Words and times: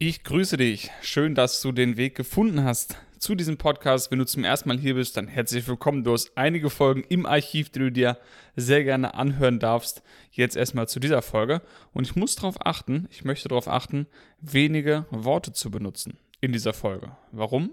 Ich 0.00 0.22
grüße 0.22 0.56
dich. 0.56 0.92
Schön, 1.02 1.34
dass 1.34 1.60
du 1.60 1.72
den 1.72 1.96
Weg 1.96 2.14
gefunden 2.14 2.62
hast 2.62 2.96
zu 3.18 3.34
diesem 3.34 3.56
Podcast. 3.56 4.12
Wenn 4.12 4.20
du 4.20 4.26
zum 4.26 4.44
ersten 4.44 4.68
Mal 4.68 4.78
hier 4.78 4.94
bist, 4.94 5.16
dann 5.16 5.26
herzlich 5.26 5.66
willkommen. 5.66 6.04
Du 6.04 6.12
hast 6.12 6.30
einige 6.36 6.70
Folgen 6.70 7.02
im 7.08 7.26
Archiv, 7.26 7.70
die 7.70 7.80
du 7.80 7.90
dir 7.90 8.16
sehr 8.54 8.84
gerne 8.84 9.14
anhören 9.14 9.58
darfst. 9.58 10.04
Jetzt 10.30 10.54
erstmal 10.54 10.86
zu 10.86 11.00
dieser 11.00 11.20
Folge. 11.20 11.62
Und 11.92 12.06
ich 12.06 12.14
muss 12.14 12.36
darauf 12.36 12.64
achten, 12.64 13.08
ich 13.10 13.24
möchte 13.24 13.48
darauf 13.48 13.66
achten, 13.66 14.06
wenige 14.40 15.04
Worte 15.10 15.52
zu 15.52 15.68
benutzen 15.68 16.16
in 16.40 16.52
dieser 16.52 16.74
Folge. 16.74 17.10
Warum? 17.32 17.70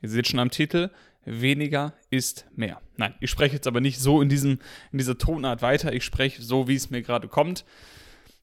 Ihr 0.00 0.10
seht 0.10 0.28
schon 0.28 0.38
am 0.38 0.52
Titel, 0.52 0.90
weniger 1.24 1.92
ist 2.08 2.46
mehr. 2.54 2.80
Nein, 2.96 3.16
ich 3.18 3.30
spreche 3.30 3.56
jetzt 3.56 3.66
aber 3.66 3.80
nicht 3.80 3.98
so 3.98 4.22
in, 4.22 4.28
diesem, 4.28 4.60
in 4.92 4.98
dieser 4.98 5.18
Tonart 5.18 5.60
weiter. 5.60 5.92
Ich 5.92 6.04
spreche 6.04 6.40
so, 6.40 6.68
wie 6.68 6.76
es 6.76 6.90
mir 6.90 7.02
gerade 7.02 7.26
kommt. 7.26 7.64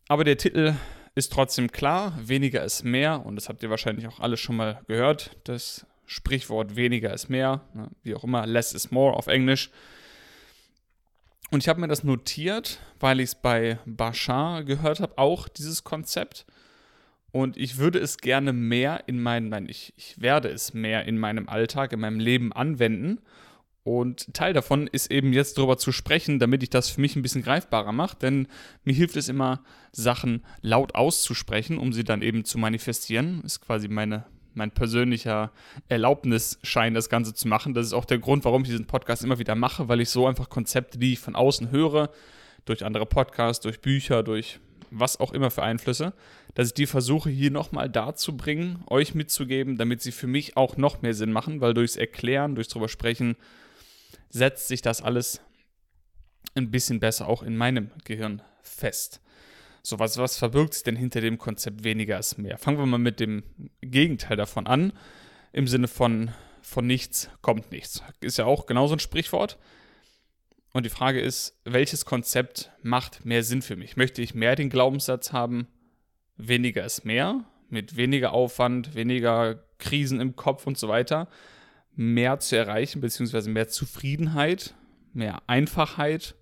Aber 0.10 0.26
der 0.26 0.38
Titel 0.38 0.76
ist 1.16 1.32
trotzdem 1.32 1.72
klar, 1.72 2.18
weniger 2.22 2.64
ist 2.64 2.84
mehr 2.84 3.26
und 3.26 3.36
das 3.36 3.50
habt 3.50 3.64
ihr 3.64 3.70
wahrscheinlich 3.70 4.08
auch 4.08 4.20
alle 4.20 4.38
schon 4.38 4.56
mal 4.56 4.82
gehört, 4.88 5.38
das 5.44 5.86
Sprichwort 6.06 6.76
weniger 6.76 7.14
ist 7.14 7.30
mehr, 7.30 7.62
ne, 7.74 7.90
wie 8.04 8.16
auch 8.16 8.24
immer, 8.24 8.46
less 8.46 8.74
is 8.74 8.92
more 8.92 9.16
auf 9.16 9.28
Englisch. 9.28 9.70
Und 11.52 11.64
ich 11.64 11.70
habe 11.70 11.82
mir 11.82 11.88
das 11.90 12.04
notiert, 12.04 12.80
weil 13.00 13.20
ich 13.20 13.26
es 13.26 13.36
bei 13.36 13.78
Bashar 13.86 14.64
gehört 14.64 15.02
habe, 15.02 15.18
auch 15.18 15.50
dieses 15.50 15.84
Konzept. 15.84 16.46
Und 17.32 17.58
ich 17.58 17.78
würde 17.78 18.00
es 18.00 18.18
gerne 18.18 18.54
mehr 18.54 19.04
in 19.08 19.22
meinem, 19.22 19.50
nein, 19.50 19.68
ich, 19.70 19.94
ich 19.98 20.20
werde 20.22 20.50
es 20.50 20.74
mehr 20.74 21.06
in 21.06 21.18
meinem 21.18 21.50
Alltag, 21.50 21.92
in 21.92 22.00
meinem 22.00 22.20
Leben 22.20 22.54
anwenden. 22.54 23.20
Und 23.84 24.34
Teil 24.34 24.54
davon 24.54 24.88
ist 24.88 25.10
eben 25.10 25.34
jetzt 25.34 25.58
darüber 25.58 25.78
zu 25.78 25.92
sprechen, 25.92 26.38
damit 26.38 26.62
ich 26.62 26.70
das 26.70 26.90
für 26.90 27.02
mich 27.02 27.16
ein 27.16 27.24
bisschen 27.24 27.42
greifbarer 27.42 27.92
mache, 27.92 28.16
denn 28.18 28.48
mir 28.84 28.94
hilft 28.94 29.16
es 29.16 29.28
immer, 29.28 29.64
Sachen 29.92 30.44
laut 30.62 30.94
auszusprechen, 30.94 31.78
um 31.80 31.92
sie 31.92 32.04
dann 32.04 32.22
eben 32.22 32.46
zu 32.46 32.60
manifestieren. 32.60 33.42
Ist 33.44 33.60
quasi 33.60 33.88
meine, 33.88 34.26
mein 34.54 34.70
persönlicher 34.70 35.52
Erlaubnisschein, 35.90 36.94
das 36.94 37.10
Ganze 37.10 37.34
zu 37.34 37.48
machen. 37.48 37.74
Das 37.74 37.88
ist 37.88 37.94
auch 37.94 38.06
der 38.06 38.20
Grund, 38.20 38.46
warum 38.46 38.62
ich 38.62 38.70
diesen 38.70 38.86
Podcast 38.86 39.24
immer 39.24 39.40
wieder 39.40 39.56
mache, 39.56 39.88
weil 39.88 40.02
ich 40.02 40.10
so 40.10 40.28
einfach 40.28 40.50
Konzepte, 40.50 41.00
die 41.00 41.14
ich 41.14 41.20
von 41.20 41.36
außen 41.36 41.72
höre, 41.72 42.12
durch 42.66 42.86
andere 42.86 43.08
Podcasts, 43.08 43.64
durch 43.64 43.82
Bücher, 43.82 44.22
durch 44.22 44.60
was 44.92 45.20
auch 45.20 45.32
immer 45.32 45.50
für 45.50 45.64
Einflüsse, 45.64 46.14
dass 46.54 46.68
ich 46.68 46.74
die 46.74 46.86
versuche 46.86 47.30
hier 47.30 47.50
nochmal 47.50 47.90
darzubringen, 47.90 48.84
euch 48.90 49.16
mitzugeben, 49.16 49.78
damit 49.78 50.02
sie 50.02 50.12
für 50.12 50.28
mich 50.28 50.58
auch 50.58 50.78
noch 50.78 51.02
mehr 51.02 51.14
Sinn 51.14 51.32
machen, 51.32 51.62
weil 51.62 51.74
durchs 51.74 51.96
Erklären, 51.96 52.56
durchs 52.56 52.70
drüber 52.70 52.90
sprechen, 52.90 53.38
setzt 54.32 54.68
sich 54.68 54.82
das 54.82 55.02
alles 55.02 55.42
ein 56.56 56.72
bisschen 56.72 57.00
besser 57.00 57.28
auch 57.28 57.44
in 57.44 57.56
meinem 57.56 57.92
Gehirn 58.04 58.42
fest. 58.64 59.22
So, 59.84 60.00
was, 60.00 60.18
was 60.18 60.38
verbirgt 60.38 60.74
sich 60.74 60.84
denn 60.84 60.96
hinter 60.96 61.22
dem 61.22 61.38
Konzept 61.38 61.84
weniger 61.84 62.20
ist 62.20 62.38
mehr? 62.38 62.58
Fangen 62.58 62.78
wir 62.78 62.86
mal 62.86 62.98
mit 62.98 63.20
dem 63.20 63.44
Gegenteil 63.82 64.38
davon 64.38 64.68
an. 64.68 64.94
Im 65.54 65.68
Sinne 65.68 65.88
von 65.88 66.32
von 66.62 66.88
nichts 66.88 67.30
kommt 67.42 67.72
nichts. 67.72 68.04
Ist 68.22 68.38
ja 68.38 68.46
auch 68.46 68.66
genauso 68.66 68.96
ein 68.96 69.00
Sprichwort. 69.00 69.58
Und 70.74 70.86
die 70.86 70.90
Frage 70.90 71.20
ist, 71.20 71.60
welches 71.66 72.06
Konzept 72.06 72.72
macht 72.82 73.26
mehr 73.26 73.44
Sinn 73.44 73.62
für 73.62 73.76
mich? 73.76 73.98
Möchte 73.98 74.22
ich 74.22 74.34
mehr 74.34 74.56
den 74.56 74.70
Glaubenssatz 74.70 75.34
haben, 75.34 75.68
weniger 76.38 76.86
ist 76.86 77.04
mehr, 77.04 77.44
mit 77.70 77.98
weniger 77.98 78.32
Aufwand, 78.32 78.96
weniger 78.96 79.64
Krisen 79.80 80.22
im 80.22 80.36
Kopf 80.36 80.66
und 80.66 80.78
so 80.78 80.88
weiter? 80.88 81.28
Mehr 81.96 82.40
zu 82.40 82.58
erreichen, 82.58 83.02
beziehungsweise 83.02 83.50
mehr 83.50 83.68
Zufriedenheit, 83.68 84.76
mehr 85.14 85.42
Einfachheit 85.48 86.36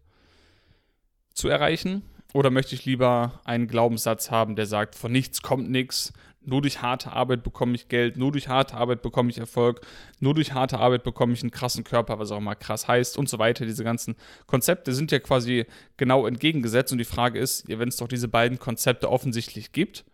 zu 1.33 1.47
erreichen? 1.47 2.03
Oder 2.33 2.51
möchte 2.51 2.75
ich 2.75 2.85
lieber 2.85 3.41
einen 3.43 3.67
Glaubenssatz 3.67 4.29
haben, 4.29 4.55
der 4.55 4.67
sagt, 4.67 4.95
von 4.95 5.11
nichts 5.11 5.41
kommt 5.41 5.69
nichts, 5.69 6.13
nur 6.41 6.61
durch 6.61 6.81
harte 6.81 7.11
Arbeit 7.11 7.43
bekomme 7.43 7.75
ich 7.75 7.89
Geld, 7.89 8.17
nur 8.17 8.31
durch 8.31 8.47
harte 8.47 8.75
Arbeit 8.75 9.01
bekomme 9.01 9.29
ich 9.29 9.37
Erfolg, 9.37 9.81
nur 10.19 10.33
durch 10.33 10.53
harte 10.53 10.79
Arbeit 10.79 11.03
bekomme 11.03 11.33
ich 11.33 11.41
einen 11.41 11.51
krassen 11.51 11.83
Körper, 11.83 12.19
was 12.19 12.31
auch 12.31 12.37
immer 12.37 12.55
krass 12.55 12.87
heißt 12.87 13.17
und 13.17 13.27
so 13.27 13.39
weiter. 13.39 13.65
Diese 13.65 13.83
ganzen 13.83 14.15
Konzepte 14.45 14.93
sind 14.93 15.11
ja 15.11 15.19
quasi 15.19 15.65
genau 15.97 16.25
entgegengesetzt 16.25 16.91
und 16.91 16.97
die 16.97 17.05
Frage 17.05 17.39
ist, 17.39 17.67
wenn 17.67 17.89
es 17.89 17.97
doch 17.97 18.07
diese 18.07 18.27
beiden 18.27 18.57
Konzepte 18.59 19.09
offensichtlich 19.09 19.71
gibt, 19.71 20.05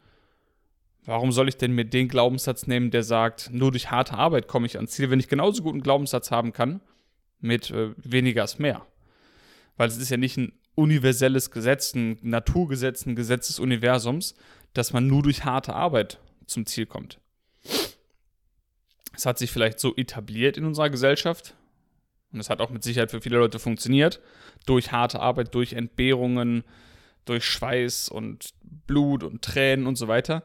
Warum 1.06 1.32
soll 1.32 1.48
ich 1.48 1.58
denn 1.58 1.74
mir 1.74 1.86
den 1.86 2.08
Glaubenssatz 2.08 2.66
nehmen, 2.66 2.90
der 2.90 3.04
sagt, 3.04 3.52
nur 3.52 3.72
durch 3.72 3.92
harte 3.92 4.14
Arbeit 4.16 4.48
komme 4.48 4.66
ich 4.66 4.78
ans 4.78 4.92
Ziel, 4.92 5.12
wenn 5.12 5.20
ich 5.20 5.28
genauso 5.28 5.62
gut 5.62 5.74
einen 5.74 5.84
Glaubenssatz 5.84 6.32
haben 6.32 6.52
kann 6.52 6.82
mit 7.40 7.70
äh, 7.70 7.92
weniger 7.98 8.44
ist 8.44 8.60
mehr? 8.60 8.86
Weil 9.78 9.88
es 9.88 9.98
ist 9.98 10.10
ja 10.10 10.18
nicht 10.18 10.38
ein 10.38 10.54
universelles 10.74 11.52
Gesetz, 11.52 11.94
ein 11.94 12.18
Naturgesetz, 12.22 13.06
ein 13.06 13.16
Gesetz 13.16 13.48
des 13.48 13.60
Universums, 13.60 14.34
dass 14.74 14.94
man 14.94 15.06
nur 15.06 15.22
durch 15.22 15.46
harte 15.46 15.74
Arbeit 15.74 16.20
zum 16.48 16.66
Ziel 16.66 16.88
kommt. 16.88 17.20
Es 19.14 19.26
hat 19.26 19.38
sich 19.38 19.52
vielleicht 19.52 19.80
so 19.80 19.96
etabliert 19.96 20.58
in 20.58 20.66
unserer 20.66 20.90
Gesellschaft 20.90 21.56
und 22.34 22.40
es 22.40 22.50
hat 22.50 22.62
auch 22.62 22.72
mit 22.72 22.84
Sicherheit 22.84 23.12
für 23.12 23.22
viele 23.22 23.38
Leute 23.38 23.60
funktioniert, 23.60 24.22
durch 24.66 24.92
harte 24.92 25.20
Arbeit, 25.20 25.54
durch 25.54 25.74
Entbehrungen, 25.74 26.64
durch 27.24 27.46
Schweiß 27.46 28.10
und 28.10 28.50
Blut 28.88 29.24
und 29.24 29.42
Tränen 29.42 29.88
und 29.88 29.96
so 29.96 30.08
weiter 30.08 30.44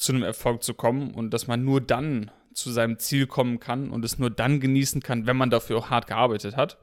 zu 0.00 0.12
einem 0.12 0.22
Erfolg 0.22 0.62
zu 0.62 0.72
kommen 0.72 1.12
und 1.12 1.30
dass 1.30 1.46
man 1.46 1.62
nur 1.62 1.82
dann 1.82 2.30
zu 2.54 2.70
seinem 2.70 2.98
Ziel 2.98 3.26
kommen 3.26 3.60
kann 3.60 3.90
und 3.90 4.02
es 4.02 4.18
nur 4.18 4.30
dann 4.30 4.58
genießen 4.58 5.02
kann, 5.02 5.26
wenn 5.26 5.36
man 5.36 5.50
dafür 5.50 5.76
auch 5.76 5.90
hart 5.90 6.06
gearbeitet 6.06 6.56
hat. 6.56 6.78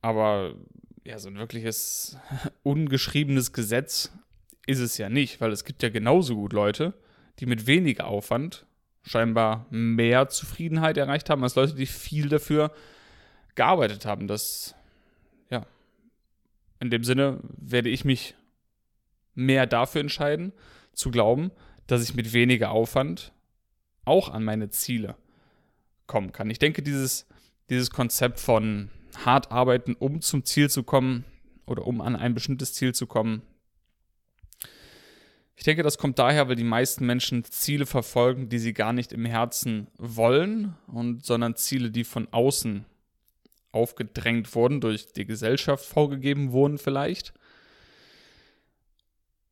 Aber 0.00 0.54
ja, 1.04 1.18
so 1.18 1.28
ein 1.28 1.36
wirkliches 1.36 2.16
ungeschriebenes 2.62 3.52
Gesetz 3.52 4.12
ist 4.66 4.78
es 4.78 4.98
ja 4.98 5.08
nicht, 5.08 5.40
weil 5.40 5.50
es 5.50 5.64
gibt 5.64 5.82
ja 5.82 5.88
genauso 5.88 6.36
gut 6.36 6.52
Leute, 6.52 6.94
die 7.40 7.46
mit 7.46 7.66
weniger 7.66 8.06
Aufwand 8.06 8.66
scheinbar 9.02 9.66
mehr 9.70 10.28
Zufriedenheit 10.28 10.96
erreicht 10.96 11.28
haben, 11.28 11.42
als 11.42 11.56
Leute, 11.56 11.74
die 11.74 11.86
viel 11.86 12.28
dafür 12.28 12.72
gearbeitet 13.56 14.06
haben. 14.06 14.28
Das, 14.28 14.76
ja, 15.50 15.66
in 16.78 16.90
dem 16.90 17.02
Sinne 17.02 17.40
werde 17.56 17.88
ich 17.88 18.04
mich 18.04 18.36
mehr 19.34 19.66
dafür 19.66 20.02
entscheiden, 20.02 20.52
zu 20.92 21.10
glauben, 21.10 21.50
dass 21.90 22.02
ich 22.02 22.14
mit 22.14 22.32
weniger 22.32 22.70
Aufwand 22.70 23.32
auch 24.04 24.28
an 24.28 24.44
meine 24.44 24.70
Ziele 24.70 25.16
kommen 26.06 26.32
kann. 26.32 26.50
Ich 26.50 26.58
denke, 26.58 26.82
dieses, 26.82 27.26
dieses 27.68 27.90
Konzept 27.90 28.40
von 28.40 28.90
hart 29.24 29.50
arbeiten, 29.50 29.94
um 29.98 30.20
zum 30.20 30.44
Ziel 30.44 30.70
zu 30.70 30.82
kommen 30.82 31.24
oder 31.66 31.86
um 31.86 32.00
an 32.00 32.16
ein 32.16 32.34
bestimmtes 32.34 32.74
Ziel 32.74 32.94
zu 32.94 33.06
kommen, 33.06 33.42
ich 35.56 35.64
denke, 35.64 35.82
das 35.82 35.98
kommt 35.98 36.18
daher, 36.18 36.48
weil 36.48 36.56
die 36.56 36.64
meisten 36.64 37.04
Menschen 37.04 37.44
Ziele 37.44 37.84
verfolgen, 37.84 38.48
die 38.48 38.58
sie 38.58 38.72
gar 38.72 38.94
nicht 38.94 39.12
im 39.12 39.26
Herzen 39.26 39.88
wollen, 39.98 40.74
und, 40.86 41.22
sondern 41.26 41.54
Ziele, 41.54 41.90
die 41.90 42.04
von 42.04 42.28
außen 42.30 42.86
aufgedrängt 43.70 44.54
wurden, 44.54 44.80
durch 44.80 45.12
die 45.12 45.26
Gesellschaft 45.26 45.84
vorgegeben 45.84 46.52
wurden 46.52 46.78
vielleicht. 46.78 47.34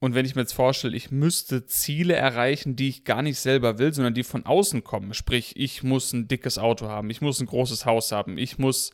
Und 0.01 0.15
wenn 0.15 0.25
ich 0.25 0.37
mir 0.37 0.43
jetzt 0.43 0.53
vorstelle, 0.53 0.97
ich 0.97 1.11
müsste 1.11 1.67
Ziele 1.67 2.15
erreichen, 2.15 2.77
die 2.77 2.89
ich 2.89 3.05
gar 3.05 3.23
nicht 3.23 3.39
selber 3.39 3.79
will, 3.79 3.93
sondern 3.93 4.15
die 4.15 4.23
von 4.23 4.47
außen 4.47 4.85
kommen. 4.85 5.13
Sprich, 5.13 5.57
ich 5.57 5.83
muss 5.83 6.13
ein 6.13 6.29
dickes 6.29 6.57
Auto 6.57 6.87
haben, 6.89 7.11
ich 7.11 7.21
muss 7.21 7.41
ein 7.41 7.47
großes 7.47 7.85
Haus 7.85 8.13
haben, 8.13 8.39
ich 8.39 8.59
muss 8.59 8.93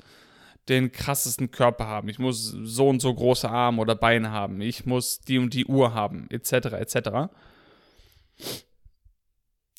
den 0.69 0.93
krassesten 0.93 1.50
Körper 1.50 1.87
haben, 1.87 2.09
ich 2.09 2.19
muss 2.19 2.56
so 2.62 2.88
und 2.88 3.00
so 3.00 3.12
große 3.12 3.50
Arme 3.50 3.82
oder 3.82 3.94
Beine 3.94 4.31
haben, 4.31 4.62
ich 4.62 4.87
muss 4.87 5.20
die 5.20 5.37
und 5.37 5.53
die 5.53 5.66
Uhr 5.66 5.93
haben, 5.93 6.26
etc. 6.31 6.53
etc. 6.72 7.31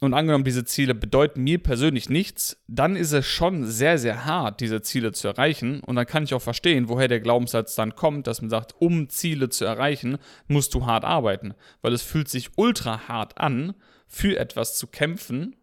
Und 0.01 0.13
angenommen, 0.13 0.43
diese 0.43 0.65
Ziele 0.65 0.93
bedeuten 0.93 1.41
mir 1.43 1.57
persönlich 1.57 2.09
nichts, 2.09 2.61
dann 2.67 2.97
ist 2.97 3.13
es 3.13 3.25
schon 3.25 3.65
sehr, 3.65 3.97
sehr 3.97 4.25
hart, 4.25 4.59
diese 4.59 4.81
Ziele 4.81 5.13
zu 5.13 5.29
erreichen. 5.29 5.79
Und 5.79 5.95
dann 5.95 6.05
kann 6.05 6.23
ich 6.23 6.33
auch 6.33 6.41
verstehen, 6.41 6.89
woher 6.89 7.07
der 7.07 7.21
Glaubenssatz 7.21 7.75
dann 7.75 7.95
kommt, 7.95 8.27
dass 8.27 8.41
man 8.41 8.49
sagt, 8.49 8.75
um 8.79 9.07
Ziele 9.07 9.47
zu 9.47 9.63
erreichen, 9.63 10.17
musst 10.47 10.73
du 10.73 10.85
hart 10.85 11.05
arbeiten. 11.05 11.53
Weil 11.81 11.93
es 11.93 12.01
fühlt 12.01 12.27
sich 12.27 12.49
ultra 12.57 13.07
hart 13.07 13.37
an, 13.37 13.73
für 14.07 14.37
etwas 14.37 14.77
zu 14.77 14.87
kämpfen, 14.87 15.55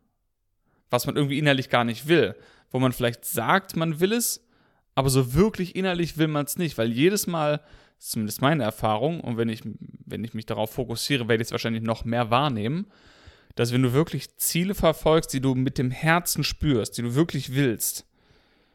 was 0.88 1.06
man 1.06 1.16
irgendwie 1.16 1.38
innerlich 1.38 1.68
gar 1.68 1.84
nicht 1.84 2.08
will. 2.08 2.34
Wo 2.70 2.78
man 2.78 2.92
vielleicht 2.92 3.26
sagt, 3.26 3.76
man 3.76 4.00
will 4.00 4.12
es, 4.12 4.48
aber 4.94 5.10
so 5.10 5.34
wirklich 5.34 5.76
innerlich 5.76 6.16
will 6.16 6.28
man 6.28 6.46
es 6.46 6.56
nicht. 6.56 6.78
Weil 6.78 6.90
jedes 6.90 7.26
Mal, 7.26 7.60
zumindest 7.98 8.40
meine 8.40 8.64
Erfahrung, 8.64 9.20
und 9.20 9.36
wenn 9.36 9.50
ich, 9.50 9.60
wenn 10.06 10.24
ich 10.24 10.32
mich 10.32 10.46
darauf 10.46 10.72
fokussiere, 10.72 11.28
werde 11.28 11.42
ich 11.42 11.48
es 11.48 11.52
wahrscheinlich 11.52 11.82
noch 11.82 12.06
mehr 12.06 12.30
wahrnehmen, 12.30 12.86
dass 13.54 13.72
wenn 13.72 13.82
du 13.82 13.93
wirklich 13.93 14.37
Ziele 14.37 14.75
verfolgst, 14.75 15.32
die 15.32 15.40
du 15.40 15.54
mit 15.54 15.78
dem 15.78 15.90
Herzen 15.90 16.44
spürst, 16.44 16.96
die 16.96 17.02
du 17.02 17.14
wirklich 17.14 17.54
willst, 17.54 18.06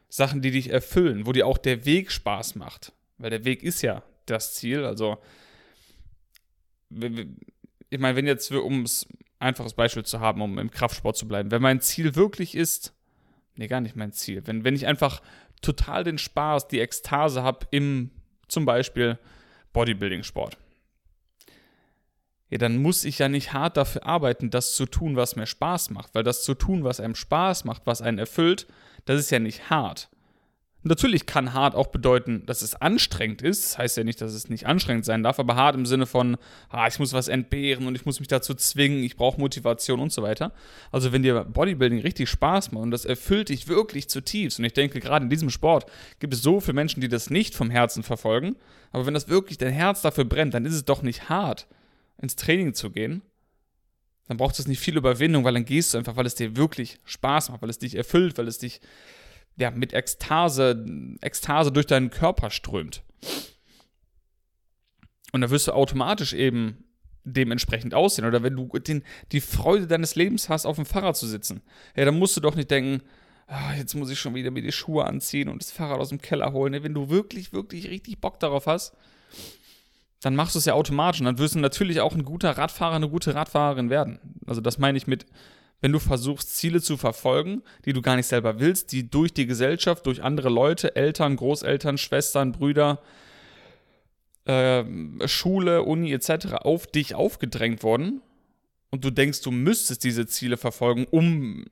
Sachen, 0.10 0.42
die 0.42 0.52
dich 0.52 0.70
erfüllen, 0.70 1.26
wo 1.26 1.32
dir 1.32 1.48
auch 1.48 1.58
der 1.58 1.86
Weg 1.86 2.12
Spaß 2.12 2.56
macht, 2.56 2.94
weil 3.18 3.30
der 3.30 3.44
Weg 3.44 3.64
ist 3.64 3.82
ja 3.82 4.04
das 4.26 4.54
Ziel, 4.56 4.86
also 4.86 5.18
ich 6.90 8.00
meine, 8.00 8.16
wenn 8.16 8.28
jetzt, 8.28 8.52
um 8.52 8.84
es 8.84 9.08
einfaches 9.40 9.74
Beispiel 9.74 10.06
zu 10.06 10.20
haben, 10.20 10.42
um 10.42 10.58
im 10.58 10.72
Kraftsport 10.72 11.18
zu 11.18 11.28
bleiben, 11.28 11.52
wenn 11.52 11.62
mein 11.62 11.82
Ziel 11.82 12.16
wirklich 12.16 12.56
ist, 12.56 12.94
nee, 13.56 13.68
gar 13.68 13.82
nicht 13.82 13.96
mein 13.96 14.14
Ziel, 14.14 14.46
wenn, 14.46 14.64
wenn 14.64 14.76
ich 14.76 14.88
einfach 14.88 15.22
total 15.62 16.04
den 16.04 16.18
Spaß, 16.18 16.68
die 16.68 16.80
Ekstase 16.80 17.44
habe 17.44 17.68
im 17.72 18.12
zum 18.48 18.66
Beispiel 18.66 19.18
Bodybuilding-Sport, 19.74 20.58
ja, 22.50 22.58
dann 22.58 22.78
muss 22.78 23.04
ich 23.04 23.20
ja 23.20 23.30
nicht 23.30 23.54
hart 23.54 23.78
dafür 23.78 24.06
arbeiten, 24.06 24.50
das 24.50 24.76
zu 24.76 24.86
tun, 24.86 25.16
was 25.16 25.36
mir 25.36 25.46
Spaß 25.46 25.90
macht. 25.90 26.16
Weil 26.16 26.24
das 26.24 26.44
zu 26.44 26.54
tun, 26.54 26.84
was 26.84 27.00
einem 27.00 27.16
Spaß 27.16 27.66
macht, 27.66 27.84
was 27.86 28.02
einen 28.02 28.20
erfüllt, 28.20 28.68
das 29.06 29.20
ist 29.20 29.32
ja 29.32 29.40
nicht 29.40 29.70
hart. 29.70 30.10
Natürlich 30.84 31.26
kann 31.26 31.54
hart 31.54 31.76
auch 31.76 31.88
bedeuten, 31.88 32.46
dass 32.46 32.62
es 32.62 32.76
anstrengend 32.76 33.42
ist. 33.42 33.66
Das 33.66 33.78
heißt 33.78 33.98
ja 33.98 34.04
nicht, 34.04 34.22
dass 34.22 34.34
es 34.34 34.48
nicht 34.48 34.68
anstrengend 34.68 35.04
sein 35.04 35.24
darf, 35.24 35.40
aber 35.40 35.56
hart 35.56 35.76
im 35.76 35.86
Sinne 35.86 36.06
von, 36.06 36.38
ah, 36.70 36.88
ich 36.88 37.00
muss 37.00 37.14
was 37.14 37.28
entbehren 37.28 37.88
und 37.88 37.96
ich 37.96 38.06
muss 38.06 38.20
mich 38.20 38.30
dazu 38.30 38.54
zwingen, 38.54 39.04
ich 39.04 39.18
brauche 39.18 39.40
Motivation 39.40 40.00
und 40.00 40.14
so 40.14 40.22
weiter. 40.22 40.54
Also 40.92 41.12
wenn 41.12 41.24
dir 41.24 41.44
Bodybuilding 41.44 42.00
richtig 42.00 42.30
Spaß 42.30 42.72
macht 42.72 42.84
und 42.84 42.92
das 42.92 43.04
erfüllt 43.04 43.50
dich 43.50 43.68
wirklich 43.68 44.10
zutiefst, 44.10 44.60
und 44.60 44.66
ich 44.66 44.74
denke, 44.74 45.00
gerade 45.02 45.26
in 45.26 45.30
diesem 45.30 45.50
Sport 45.50 45.88
gibt 46.20 46.34
es 46.34 46.42
so 46.42 46.62
viele 46.62 46.76
Menschen, 46.76 47.02
die 47.02 47.10
das 47.10 47.30
nicht 47.30 47.56
vom 47.56 47.70
Herzen 47.70 48.04
verfolgen, 48.04 48.56
aber 48.92 49.06
wenn 49.06 49.14
das 49.14 49.28
wirklich 49.28 49.58
dein 49.58 49.74
Herz 49.74 50.02
dafür 50.02 50.26
brennt, 50.26 50.54
dann 50.54 50.66
ist 50.66 50.74
es 50.74 50.86
doch 50.86 51.02
nicht 51.02 51.28
hart, 51.28 51.68
ins 52.22 52.36
Training 52.36 52.74
zu 52.74 52.92
gehen. 52.92 53.22
Dann 54.28 54.38
braucht 54.38 54.60
es 54.60 54.68
nicht 54.68 54.80
viel 54.80 54.98
Überwindung, 54.98 55.44
weil 55.44 55.54
dann 55.54 55.66
gehst 55.66 55.94
du 55.94 55.98
einfach, 55.98 56.16
weil 56.18 56.26
es 56.26 56.36
dir 56.36 56.58
wirklich 56.58 57.00
Spaß 57.06 57.50
macht, 57.50 57.62
weil 57.62 57.70
es 57.70 57.80
dich 57.80 57.96
erfüllt, 57.96 58.38
weil 58.38 58.48
es 58.48 58.58
dich 58.58 58.82
ja, 59.58 59.72
mit 59.72 59.94
Ekstase, 59.94 60.86
Ekstase 61.22 61.72
durch 61.72 61.88
deinen 61.88 62.10
Körper 62.10 62.50
strömt. 62.50 63.04
Und 65.32 65.42
da 65.42 65.50
wirst 65.50 65.68
du 65.68 65.72
automatisch 65.74 66.34
eben 66.34 66.84
dementsprechend 67.24 67.94
aussehen. 67.94 68.26
Oder 68.26 68.44
wenn 68.44 68.56
du 68.56 68.68
den, 68.80 69.04
die 69.32 69.42
Freude 69.42 69.88
deines 69.88 70.16
Lebens 70.16 70.50
hast, 70.50 70.66
auf 70.66 70.76
dem 70.76 70.86
Fahrrad 70.86 71.18
zu 71.18 71.28
sitzen, 71.28 71.62
ja, 71.96 72.06
dann 72.06 72.18
musst 72.18 72.38
du 72.38 72.42
doch 72.42 72.56
nicht 72.56 72.72
denken, 72.72 73.02
ah, 73.48 73.74
jetzt 73.76 73.96
muss 73.96 74.10
ich 74.10 74.20
schon 74.20 74.36
wieder 74.36 74.52
mir 74.52 74.62
die 74.62 74.72
Schuhe 74.72 75.06
anziehen 75.06 75.50
und 75.50 75.62
das 75.62 75.72
Fahrrad 75.72 76.00
aus 76.00 76.10
dem 76.10 76.22
Keller 76.22 76.54
holen. 76.54 76.84
Wenn 76.84 76.94
du 76.94 77.10
wirklich, 77.10 77.54
wirklich 77.54 77.90
richtig 77.90 78.20
Bock 78.20 78.40
darauf 78.40 78.68
hast, 78.68 78.96
dann 80.22 80.36
machst 80.36 80.56
du 80.56 80.60
es 80.60 80.66
ja 80.66 80.74
automatisch. 80.74 81.22
Und 81.22 81.26
dann 81.26 81.38
wirst 81.38 81.56
du 81.56 81.60
natürlich 81.60 82.02
auch 82.02 82.16
ein 82.16 82.24
guter 82.24 82.58
Radfahrer, 82.58 82.96
eine 82.96 83.10
gute 83.10 83.36
Radfahrerin 83.36 83.90
werden. 83.90 84.20
Also 84.46 84.62
das 84.62 84.78
meine 84.78 84.98
ich 84.98 85.08
mit, 85.08 85.26
wenn 85.82 85.92
du 85.92 86.00
versuchst, 86.00 86.56
Ziele 86.56 86.82
zu 86.82 86.98
verfolgen, 86.98 87.62
die 87.86 87.94
du 87.94 88.02
gar 88.02 88.16
nicht 88.16 88.28
selber 88.28 88.60
willst, 88.60 88.92
die 88.92 89.10
durch 89.10 89.34
die 89.34 89.46
Gesellschaft, 89.46 90.06
durch 90.06 90.24
andere 90.24 90.50
Leute, 90.50 90.96
Eltern, 90.96 91.36
Großeltern, 91.36 91.98
Schwestern, 91.98 92.52
Brüder, 92.52 93.00
äh, 94.46 94.84
Schule, 95.28 95.84
Uni 95.84 96.12
etc. 96.14 96.54
auf 96.62 96.88
dich 96.88 97.14
aufgedrängt 97.14 97.84
wurden 97.84 98.22
und 98.90 99.04
du 99.04 99.12
denkst, 99.12 99.42
du 99.42 99.52
müsstest 99.52 100.04
diese 100.04 100.26
Ziele 100.26 100.58
verfolgen, 100.58 101.06
um 101.12 101.66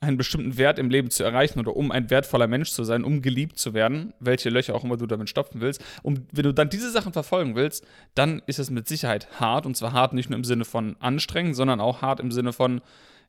einen 0.00 0.16
bestimmten 0.16 0.56
Wert 0.56 0.78
im 0.78 0.90
Leben 0.90 1.10
zu 1.10 1.22
erreichen 1.22 1.60
oder 1.60 1.76
um 1.76 1.92
ein 1.92 2.10
wertvoller 2.10 2.48
Mensch 2.48 2.70
zu 2.70 2.84
sein, 2.84 3.04
um 3.04 3.22
geliebt 3.22 3.58
zu 3.58 3.72
werden, 3.72 4.12
welche 4.18 4.50
Löcher 4.50 4.74
auch 4.74 4.84
immer 4.84 4.96
du 4.96 5.06
damit 5.06 5.28
stopfen 5.28 5.60
willst. 5.60 5.82
Und 6.02 6.22
wenn 6.32 6.44
du 6.44 6.52
dann 6.52 6.70
diese 6.70 6.90
Sachen 6.90 7.12
verfolgen 7.12 7.54
willst, 7.54 7.86
dann 8.14 8.42
ist 8.46 8.58
es 8.58 8.70
mit 8.70 8.88
Sicherheit 8.88 9.40
hart 9.40 9.66
und 9.66 9.76
zwar 9.76 9.92
hart 9.92 10.12
nicht 10.12 10.28
nur 10.30 10.38
im 10.38 10.44
Sinne 10.44 10.64
von 10.64 10.96
anstrengend, 10.98 11.54
sondern 11.54 11.80
auch 11.80 12.02
hart 12.02 12.20
im 12.20 12.32
Sinne 12.32 12.52
von 12.52 12.80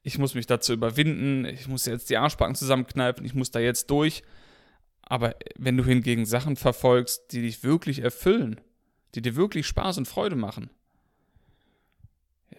ich 0.03 0.17
muss 0.17 0.33
mich 0.33 0.47
dazu 0.47 0.73
überwinden, 0.73 1.45
ich 1.45 1.67
muss 1.67 1.85
jetzt 1.85 2.09
die 2.09 2.17
Arschbacken 2.17 2.55
zusammenkneifen, 2.55 3.23
ich 3.25 3.35
muss 3.35 3.51
da 3.51 3.59
jetzt 3.59 3.91
durch. 3.91 4.23
Aber 5.03 5.35
wenn 5.57 5.77
du 5.77 5.85
hingegen 5.85 6.25
Sachen 6.25 6.55
verfolgst, 6.55 7.31
die 7.31 7.41
dich 7.41 7.63
wirklich 7.63 7.99
erfüllen, 7.99 8.59
die 9.13 9.21
dir 9.21 9.35
wirklich 9.35 9.67
Spaß 9.67 9.97
und 9.99 10.07
Freude 10.07 10.35
machen, 10.35 10.69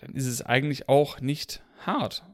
dann 0.00 0.14
ist 0.14 0.26
es 0.26 0.43
eigentlich 0.43 0.88
auch 0.88 1.20
nicht 1.20 1.62
hart. 1.84 2.25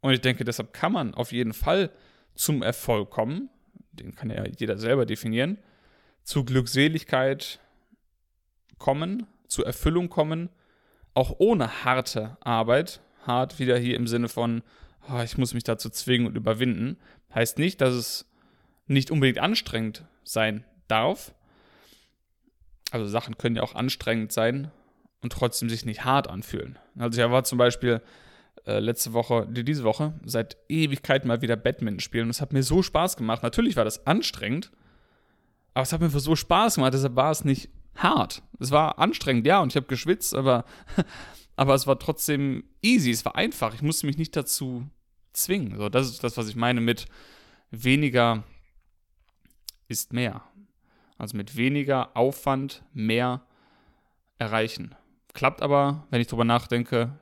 Und 0.00 0.12
ich 0.12 0.20
denke, 0.20 0.44
deshalb 0.44 0.72
kann 0.72 0.92
man 0.92 1.14
auf 1.14 1.32
jeden 1.32 1.52
Fall 1.52 1.90
zum 2.34 2.62
Erfolg 2.62 3.10
kommen, 3.10 3.50
den 3.92 4.14
kann 4.14 4.30
ja 4.30 4.44
jeder 4.46 4.78
selber 4.78 5.04
definieren, 5.04 5.58
zu 6.22 6.44
Glückseligkeit 6.44 7.60
kommen, 8.78 9.26
zu 9.46 9.64
Erfüllung 9.64 10.08
kommen, 10.08 10.48
auch 11.12 11.34
ohne 11.38 11.84
harte 11.84 12.36
Arbeit, 12.40 13.00
hart 13.26 13.58
wieder 13.58 13.76
hier 13.76 13.96
im 13.96 14.06
Sinne 14.06 14.28
von, 14.28 14.62
oh, 15.10 15.20
ich 15.22 15.36
muss 15.36 15.54
mich 15.54 15.64
dazu 15.64 15.90
zwingen 15.90 16.26
und 16.26 16.36
überwinden. 16.36 16.96
Heißt 17.34 17.58
nicht, 17.58 17.80
dass 17.80 17.94
es 17.94 18.30
nicht 18.86 19.10
unbedingt 19.10 19.38
anstrengend 19.38 20.04
sein 20.24 20.64
darf. 20.88 21.34
Also 22.90 23.06
Sachen 23.06 23.38
können 23.38 23.56
ja 23.56 23.62
auch 23.62 23.74
anstrengend 23.74 24.32
sein 24.32 24.70
und 25.20 25.32
trotzdem 25.32 25.68
sich 25.68 25.84
nicht 25.84 26.04
hart 26.04 26.28
anfühlen. 26.28 26.78
Also 26.98 27.20
ich 27.20 27.30
war 27.30 27.44
zum 27.44 27.58
Beispiel 27.58 28.00
äh, 28.66 28.78
letzte 28.78 29.12
Woche, 29.12 29.46
diese 29.50 29.84
Woche, 29.84 30.14
seit 30.24 30.56
Ewigkeit 30.68 31.24
mal 31.24 31.42
wieder 31.42 31.56
Badminton 31.56 32.00
spielen 32.00 32.24
und 32.24 32.30
es 32.30 32.40
hat 32.40 32.52
mir 32.52 32.62
so 32.62 32.82
Spaß 32.82 33.16
gemacht. 33.16 33.42
Natürlich 33.42 33.76
war 33.76 33.84
das 33.84 34.06
anstrengend, 34.06 34.70
aber 35.74 35.82
es 35.82 35.92
hat 35.92 36.00
mir 36.00 36.10
so 36.10 36.36
Spaß 36.36 36.76
gemacht, 36.76 36.94
deshalb 36.94 37.16
war 37.16 37.30
es 37.30 37.44
nicht 37.44 37.70
hart. 37.96 38.42
Es 38.58 38.70
war 38.70 38.98
anstrengend, 38.98 39.46
ja, 39.46 39.60
und 39.60 39.72
ich 39.72 39.76
habe 39.76 39.86
geschwitzt, 39.86 40.34
aber 40.34 40.64
aber 41.56 41.74
es 41.74 41.86
war 41.86 41.98
trotzdem 41.98 42.64
easy, 42.82 43.10
es 43.10 43.24
war 43.24 43.36
einfach. 43.36 43.74
Ich 43.74 43.82
musste 43.82 44.06
mich 44.06 44.16
nicht 44.16 44.34
dazu 44.34 44.86
zwingen. 45.32 45.76
So, 45.76 45.88
das 45.88 46.08
ist 46.08 46.24
das, 46.24 46.36
was 46.36 46.48
ich 46.48 46.56
meine 46.56 46.80
mit 46.80 47.06
weniger 47.70 48.44
ist 49.88 50.12
mehr. 50.12 50.42
Also 51.18 51.36
mit 51.36 51.56
weniger 51.56 52.16
Aufwand 52.16 52.82
mehr 52.94 53.42
erreichen. 54.38 54.94
Klappt 55.34 55.60
aber, 55.60 56.06
wenn 56.10 56.20
ich 56.20 56.28
drüber 56.28 56.44
nachdenke, 56.44 57.19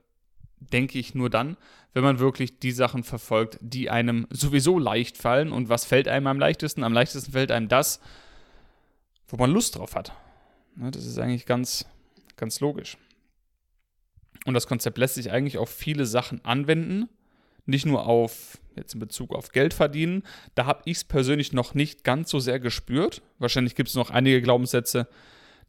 denke 0.61 0.99
ich 0.99 1.15
nur 1.15 1.31
dann, 1.31 1.57
wenn 1.95 2.05
man 2.05 2.19
wirklich 2.19 2.59
die 2.59 2.73
Sachen 2.73 3.03
verfolgt, 3.05 3.59
die 3.61 3.91
einem 3.91 4.27
sowieso 4.31 4.79
leicht 4.79 5.17
fallen. 5.17 5.53
Und 5.53 5.69
was 5.69 5.85
fällt 5.85 6.09
einem 6.09 6.27
am 6.27 6.39
leichtesten? 6.39 6.85
Am 6.85 6.93
leichtesten 6.93 7.33
fällt 7.33 7.51
einem 7.51 7.69
das, 7.69 8.01
wo 9.29 9.37
man 9.37 9.51
Lust 9.51 9.77
drauf 9.77 9.95
hat. 9.95 10.13
Ne, 10.77 10.91
das 10.91 11.05
ist 11.05 11.19
eigentlich 11.19 11.47
ganz, 11.47 11.87
ganz 12.37 12.61
logisch. 12.61 12.97
Und 14.45 14.55
das 14.55 14.67
Konzept 14.67 14.99
lässt 14.99 15.17
sich 15.17 15.31
eigentlich 15.31 15.59
auf 15.59 15.71
viele 15.71 16.07
Sachen 16.07 16.45
anwenden. 16.45 17.09
Nicht 17.67 17.85
nur 17.85 18.07
auf, 18.07 18.59
jetzt 18.77 18.95
in 18.95 19.01
Bezug 19.01 19.35
auf 19.35 19.51
Geld 19.51 19.75
verdienen. 19.75 20.23
Da 20.55 20.65
habe 20.65 20.83
ich 20.87 20.99
es 20.99 21.05
persönlich 21.05 21.53
noch 21.53 21.75
nicht 21.75 22.05
ganz 22.05 22.31
so 22.31 22.39
sehr 22.39 22.61
gespürt. 22.61 23.21
Wahrscheinlich 23.39 23.75
gibt 23.75 23.91
es 23.91 23.95
noch 23.95 24.11
einige 24.11 24.41
Glaubenssätze, 24.41 25.09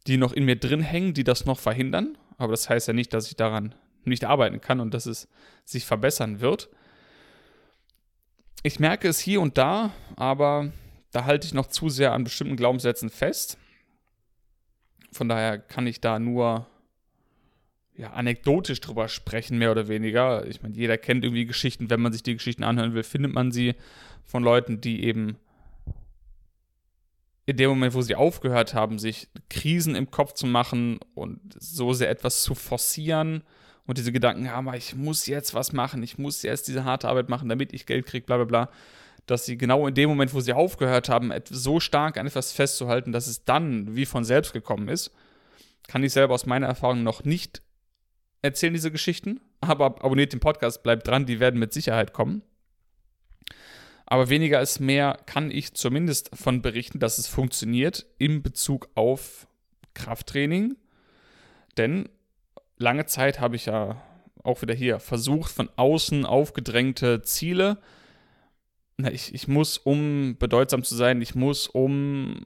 die 0.06 0.16
noch 0.16 0.32
in 0.32 0.44
mir 0.44 0.56
drin 0.56 0.80
hängen, 0.80 1.12
die 1.12 1.24
das 1.24 1.44
noch 1.44 1.58
verhindern. 1.58 2.16
Aber 2.38 2.52
das 2.52 2.70
heißt 2.70 2.88
ja 2.88 2.94
nicht, 2.94 3.12
dass 3.12 3.26
ich 3.26 3.36
daran 3.36 3.74
nicht 4.04 4.24
arbeiten 4.24 4.60
kann 4.60 4.80
und 4.80 4.94
dass 4.94 5.06
es 5.06 5.28
sich 5.64 5.84
verbessern 5.84 6.40
wird. 6.40 6.68
Ich 8.62 8.78
merke 8.78 9.08
es 9.08 9.18
hier 9.18 9.40
und 9.40 9.56
da, 9.56 9.92
aber 10.16 10.72
da 11.12 11.24
halte 11.24 11.46
ich 11.46 11.54
noch 11.54 11.66
zu 11.66 11.88
sehr 11.88 12.12
an 12.12 12.24
bestimmten 12.24 12.56
Glaubenssätzen 12.56 13.10
fest. 13.10 13.58
Von 15.12 15.28
daher 15.28 15.58
kann 15.58 15.86
ich 15.86 16.00
da 16.00 16.18
nur 16.18 16.66
ja, 17.96 18.12
anekdotisch 18.12 18.80
drüber 18.80 19.08
sprechen, 19.08 19.58
mehr 19.58 19.72
oder 19.72 19.88
weniger. 19.88 20.46
Ich 20.46 20.62
meine, 20.62 20.74
jeder 20.74 20.96
kennt 20.98 21.24
irgendwie 21.24 21.46
Geschichten. 21.46 21.90
Wenn 21.90 22.00
man 22.00 22.12
sich 22.12 22.22
die 22.22 22.34
Geschichten 22.34 22.64
anhören 22.64 22.94
will, 22.94 23.02
findet 23.02 23.32
man 23.32 23.50
sie 23.50 23.74
von 24.24 24.42
Leuten, 24.42 24.80
die 24.80 25.04
eben 25.04 25.36
in 27.46 27.56
dem 27.56 27.70
Moment, 27.70 27.94
wo 27.94 28.02
sie 28.02 28.14
aufgehört 28.14 28.74
haben, 28.74 28.98
sich 28.98 29.28
Krisen 29.48 29.96
im 29.96 30.10
Kopf 30.10 30.34
zu 30.34 30.46
machen 30.46 31.00
und 31.14 31.40
so 31.58 31.92
sehr 31.92 32.08
etwas 32.08 32.42
zu 32.42 32.54
forcieren 32.54 33.42
und 33.90 33.98
diese 33.98 34.12
Gedanken 34.12 34.48
haben, 34.52 34.68
ah, 34.68 34.76
ich 34.76 34.94
muss 34.94 35.26
jetzt 35.26 35.52
was 35.52 35.72
machen, 35.72 36.00
ich 36.04 36.16
muss 36.16 36.42
jetzt 36.42 36.68
diese 36.68 36.84
harte 36.84 37.08
Arbeit 37.08 37.28
machen, 37.28 37.48
damit 37.48 37.72
ich 37.72 37.86
Geld 37.86 38.06
kriege, 38.06 38.24
bla 38.24 38.36
bla 38.36 38.44
bla, 38.44 38.70
dass 39.26 39.46
sie 39.46 39.58
genau 39.58 39.84
in 39.88 39.94
dem 39.94 40.08
Moment, 40.08 40.32
wo 40.32 40.38
sie 40.38 40.52
aufgehört 40.52 41.08
haben, 41.08 41.32
so 41.48 41.80
stark 41.80 42.16
an 42.16 42.28
etwas 42.28 42.52
festzuhalten, 42.52 43.10
dass 43.10 43.26
es 43.26 43.44
dann 43.44 43.96
wie 43.96 44.06
von 44.06 44.22
selbst 44.22 44.52
gekommen 44.52 44.86
ist, 44.86 45.10
kann 45.88 46.04
ich 46.04 46.12
selber 46.12 46.34
aus 46.34 46.46
meiner 46.46 46.68
Erfahrung 46.68 47.02
noch 47.02 47.24
nicht 47.24 47.62
erzählen 48.42 48.72
diese 48.72 48.92
Geschichten, 48.92 49.40
aber 49.60 49.86
abonniert 49.86 50.32
den 50.32 50.38
Podcast, 50.38 50.84
bleibt 50.84 51.08
dran, 51.08 51.26
die 51.26 51.40
werden 51.40 51.58
mit 51.58 51.72
Sicherheit 51.72 52.12
kommen. 52.12 52.42
Aber 54.06 54.28
weniger 54.28 54.60
ist 54.60 54.78
mehr 54.78 55.18
kann 55.26 55.50
ich 55.50 55.74
zumindest 55.74 56.30
von 56.32 56.62
berichten, 56.62 57.00
dass 57.00 57.18
es 57.18 57.26
funktioniert 57.26 58.06
in 58.18 58.42
Bezug 58.42 58.88
auf 58.94 59.48
Krafttraining. 59.94 60.76
Denn 61.76 62.08
lange 62.80 63.06
Zeit 63.06 63.40
habe 63.40 63.56
ich 63.56 63.66
ja 63.66 64.02
auch 64.42 64.62
wieder 64.62 64.74
hier 64.74 64.98
versucht, 64.98 65.52
von 65.52 65.68
außen 65.76 66.26
aufgedrängte 66.26 67.22
Ziele. 67.22 67.78
Ich, 69.12 69.34
ich 69.34 69.48
muss, 69.48 69.78
um 69.78 70.36
bedeutsam 70.38 70.82
zu 70.82 70.94
sein, 70.94 71.22
ich 71.22 71.34
muss, 71.34 71.68
um 71.68 72.42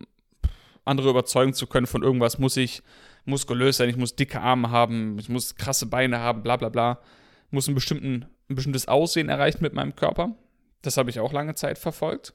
andere 0.84 1.08
überzeugen 1.10 1.54
zu 1.54 1.66
können 1.66 1.86
von 1.86 2.02
irgendwas, 2.02 2.38
muss 2.38 2.56
ich 2.56 2.82
muskulös 3.24 3.78
sein, 3.78 3.88
ich 3.88 3.96
muss 3.96 4.16
dicke 4.16 4.40
Arme 4.40 4.70
haben, 4.70 5.18
ich 5.18 5.28
muss 5.28 5.54
krasse 5.54 5.86
Beine 5.86 6.18
haben, 6.18 6.42
bla 6.42 6.56
bla 6.56 6.68
bla. 6.68 7.00
Ich 7.46 7.52
muss 7.52 7.68
ein, 7.68 7.74
bestimmten, 7.74 8.26
ein 8.48 8.56
bestimmtes 8.56 8.88
Aussehen 8.88 9.28
erreichen 9.28 9.62
mit 9.62 9.72
meinem 9.72 9.94
Körper. 9.94 10.34
Das 10.82 10.96
habe 10.96 11.10
ich 11.10 11.20
auch 11.20 11.32
lange 11.32 11.54
Zeit 11.54 11.78
verfolgt. 11.78 12.34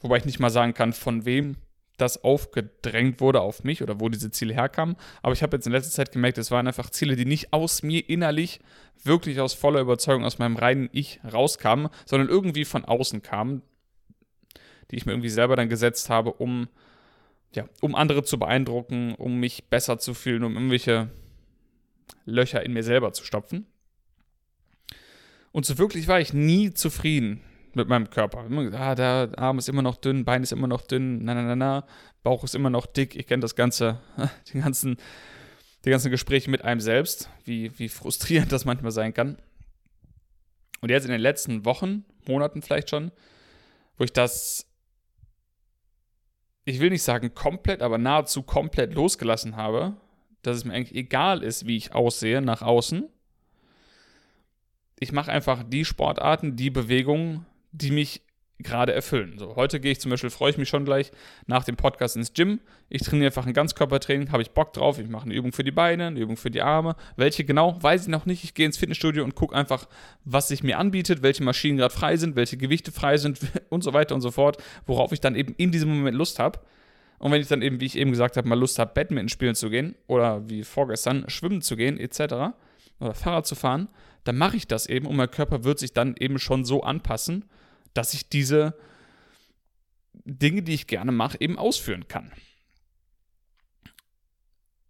Wobei 0.00 0.18
ich 0.18 0.24
nicht 0.26 0.38
mal 0.38 0.50
sagen 0.50 0.74
kann, 0.74 0.92
von 0.92 1.24
wem 1.24 1.56
das 1.98 2.24
aufgedrängt 2.24 3.20
wurde 3.20 3.40
auf 3.40 3.64
mich 3.64 3.82
oder 3.82 4.00
wo 4.00 4.08
diese 4.08 4.30
Ziele 4.30 4.54
herkamen. 4.54 4.96
Aber 5.20 5.32
ich 5.32 5.42
habe 5.42 5.56
jetzt 5.56 5.66
in 5.66 5.72
letzter 5.72 5.92
Zeit 5.92 6.12
gemerkt, 6.12 6.38
es 6.38 6.50
waren 6.50 6.66
einfach 6.66 6.90
Ziele, 6.90 7.16
die 7.16 7.26
nicht 7.26 7.52
aus 7.52 7.82
mir 7.82 8.08
innerlich, 8.08 8.60
wirklich 9.02 9.40
aus 9.40 9.52
voller 9.54 9.80
Überzeugung, 9.80 10.24
aus 10.24 10.38
meinem 10.38 10.56
reinen 10.56 10.88
Ich 10.92 11.20
rauskamen, 11.30 11.88
sondern 12.06 12.28
irgendwie 12.28 12.64
von 12.64 12.84
außen 12.84 13.22
kamen, 13.22 13.62
die 14.90 14.96
ich 14.96 15.06
mir 15.06 15.12
irgendwie 15.12 15.28
selber 15.28 15.56
dann 15.56 15.68
gesetzt 15.68 16.08
habe, 16.08 16.32
um 16.32 16.68
ja, 17.54 17.66
um 17.80 17.94
andere 17.94 18.24
zu 18.24 18.38
beeindrucken, 18.38 19.14
um 19.14 19.40
mich 19.40 19.64
besser 19.68 19.98
zu 19.98 20.14
fühlen, 20.14 20.44
um 20.44 20.54
irgendwelche 20.54 21.10
Löcher 22.26 22.62
in 22.64 22.74
mir 22.74 22.82
selber 22.82 23.12
zu 23.12 23.24
stopfen. 23.24 23.66
Und 25.50 25.64
so 25.64 25.78
wirklich 25.78 26.08
war 26.08 26.20
ich 26.20 26.34
nie 26.34 26.74
zufrieden 26.74 27.40
mit 27.74 27.88
meinem 27.88 28.10
Körper. 28.10 28.46
Immer 28.46 28.64
gesagt, 28.64 28.82
ah, 28.82 28.94
der 28.94 29.38
Arm 29.38 29.58
ist 29.58 29.68
immer 29.68 29.82
noch 29.82 29.96
dünn, 29.96 30.24
Bein 30.24 30.42
ist 30.42 30.52
immer 30.52 30.66
noch 30.66 30.82
dünn, 30.82 31.24
na, 31.24 31.34
na, 31.34 31.42
na, 31.42 31.56
na, 31.56 31.86
Bauch 32.22 32.44
ist 32.44 32.54
immer 32.54 32.70
noch 32.70 32.86
dick. 32.86 33.16
Ich 33.16 33.26
kenne 33.26 33.40
das 33.40 33.54
Ganze, 33.54 34.00
die 34.52 34.60
ganzen, 34.60 34.96
die 35.84 35.90
ganzen 35.90 36.10
Gespräche 36.10 36.50
mit 36.50 36.64
einem 36.64 36.80
selbst, 36.80 37.30
wie, 37.44 37.78
wie 37.78 37.88
frustrierend 37.88 38.52
das 38.52 38.64
manchmal 38.64 38.92
sein 38.92 39.14
kann. 39.14 39.38
Und 40.80 40.90
jetzt 40.90 41.04
in 41.04 41.10
den 41.10 41.20
letzten 41.20 41.64
Wochen, 41.64 42.04
Monaten 42.26 42.62
vielleicht 42.62 42.90
schon, 42.90 43.10
wo 43.96 44.04
ich 44.04 44.12
das, 44.12 44.66
ich 46.64 46.80
will 46.80 46.90
nicht 46.90 47.02
sagen 47.02 47.34
komplett, 47.34 47.82
aber 47.82 47.98
nahezu 47.98 48.42
komplett 48.42 48.94
losgelassen 48.94 49.56
habe, 49.56 49.96
dass 50.42 50.56
es 50.56 50.64
mir 50.64 50.74
eigentlich 50.74 50.94
egal 50.94 51.42
ist, 51.42 51.66
wie 51.66 51.76
ich 51.76 51.94
aussehe 51.94 52.40
nach 52.40 52.62
außen. 52.62 53.08
Ich 55.00 55.12
mache 55.12 55.32
einfach 55.32 55.62
die 55.64 55.84
Sportarten, 55.84 56.56
die 56.56 56.70
Bewegungen, 56.70 57.46
die 57.80 57.90
mich 57.90 58.22
gerade 58.60 58.92
erfüllen. 58.92 59.38
So, 59.38 59.54
heute 59.54 59.78
gehe 59.78 59.92
ich 59.92 60.00
zum 60.00 60.10
Beispiel, 60.10 60.30
freue 60.30 60.50
ich 60.50 60.58
mich 60.58 60.68
schon 60.68 60.84
gleich 60.84 61.12
nach 61.46 61.62
dem 61.62 61.76
Podcast 61.76 62.16
ins 62.16 62.32
Gym. 62.32 62.60
Ich 62.88 63.02
trainiere 63.02 63.26
einfach 63.26 63.46
ein 63.46 63.52
Ganzkörpertraining, 63.52 64.32
habe 64.32 64.42
ich 64.42 64.50
Bock 64.50 64.72
drauf. 64.72 64.98
Ich 64.98 65.08
mache 65.08 65.26
eine 65.26 65.34
Übung 65.34 65.52
für 65.52 65.62
die 65.62 65.70
Beine, 65.70 66.08
eine 66.08 66.18
Übung 66.18 66.36
für 66.36 66.50
die 66.50 66.62
Arme. 66.62 66.96
Welche 67.16 67.44
genau, 67.44 67.80
weiß 67.80 68.02
ich 68.02 68.08
noch 68.08 68.26
nicht. 68.26 68.42
Ich 68.42 68.54
gehe 68.54 68.66
ins 68.66 68.76
Fitnessstudio 68.76 69.22
und 69.22 69.36
gucke 69.36 69.54
einfach, 69.54 69.86
was 70.24 70.48
sich 70.48 70.64
mir 70.64 70.78
anbietet, 70.78 71.22
welche 71.22 71.44
Maschinen 71.44 71.78
gerade 71.78 71.94
frei 71.94 72.16
sind, 72.16 72.34
welche 72.34 72.56
Gewichte 72.56 72.90
frei 72.90 73.16
sind 73.16 73.38
und 73.68 73.84
so 73.84 73.92
weiter 73.92 74.14
und 74.16 74.22
so 74.22 74.32
fort, 74.32 74.60
worauf 74.86 75.12
ich 75.12 75.20
dann 75.20 75.36
eben 75.36 75.54
in 75.56 75.70
diesem 75.70 75.90
Moment 75.90 76.16
Lust 76.16 76.40
habe. 76.40 76.58
Und 77.20 77.30
wenn 77.30 77.40
ich 77.40 77.48
dann 77.48 77.62
eben, 77.62 77.80
wie 77.80 77.86
ich 77.86 77.96
eben 77.96 78.10
gesagt 78.10 78.36
habe, 78.36 78.48
mal 78.48 78.58
Lust 78.58 78.78
habe, 78.78 78.92
Badminton 78.92 79.28
spielen 79.28 79.54
zu 79.54 79.70
gehen 79.70 79.94
oder 80.06 80.48
wie 80.48 80.64
vorgestern 80.64 81.24
schwimmen 81.28 81.62
zu 81.62 81.76
gehen 81.76 81.98
etc. 81.98 82.20
oder 82.98 83.14
Fahrrad 83.14 83.46
zu 83.46 83.54
fahren, 83.54 83.88
dann 84.24 84.36
mache 84.36 84.56
ich 84.56 84.66
das 84.66 84.86
eben 84.86 85.06
und 85.06 85.16
mein 85.16 85.30
Körper 85.30 85.64
wird 85.64 85.78
sich 85.78 85.92
dann 85.92 86.16
eben 86.18 86.38
schon 86.38 86.64
so 86.64 86.82
anpassen, 86.82 87.44
dass 87.98 88.14
ich 88.14 88.28
diese 88.28 88.74
Dinge, 90.12 90.62
die 90.62 90.74
ich 90.74 90.86
gerne 90.86 91.10
mache, 91.10 91.36
eben 91.40 91.58
ausführen 91.58 92.06
kann. 92.06 92.30